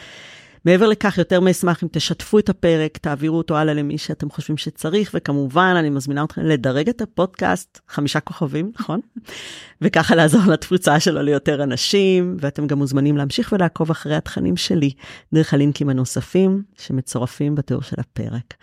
[0.65, 5.11] מעבר לכך, יותר מאשמח אם תשתפו את הפרק, תעבירו אותו הלאה למי שאתם חושבים שצריך,
[5.13, 8.99] וכמובן, אני מזמינה אתכם לדרג את הפודקאסט, חמישה כוכבים, נכון?
[9.81, 14.91] וככה לעזור לתפוצה שלו ליותר אנשים, ואתם גם מוזמנים להמשיך ולעקוב אחרי התכנים שלי,
[15.33, 18.53] דרך הלינקים הנוספים שמצורפים בתיאור של הפרק.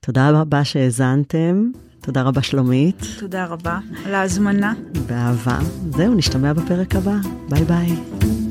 [0.00, 1.70] תודה רבה שהאזנתם,
[2.00, 3.02] תודה רבה שלומית.
[3.18, 4.74] תודה רבה על ההזמנה.
[5.06, 5.58] באהבה.
[5.90, 7.16] זהו, נשתמע בפרק הבא.
[7.48, 8.41] ביי ביי.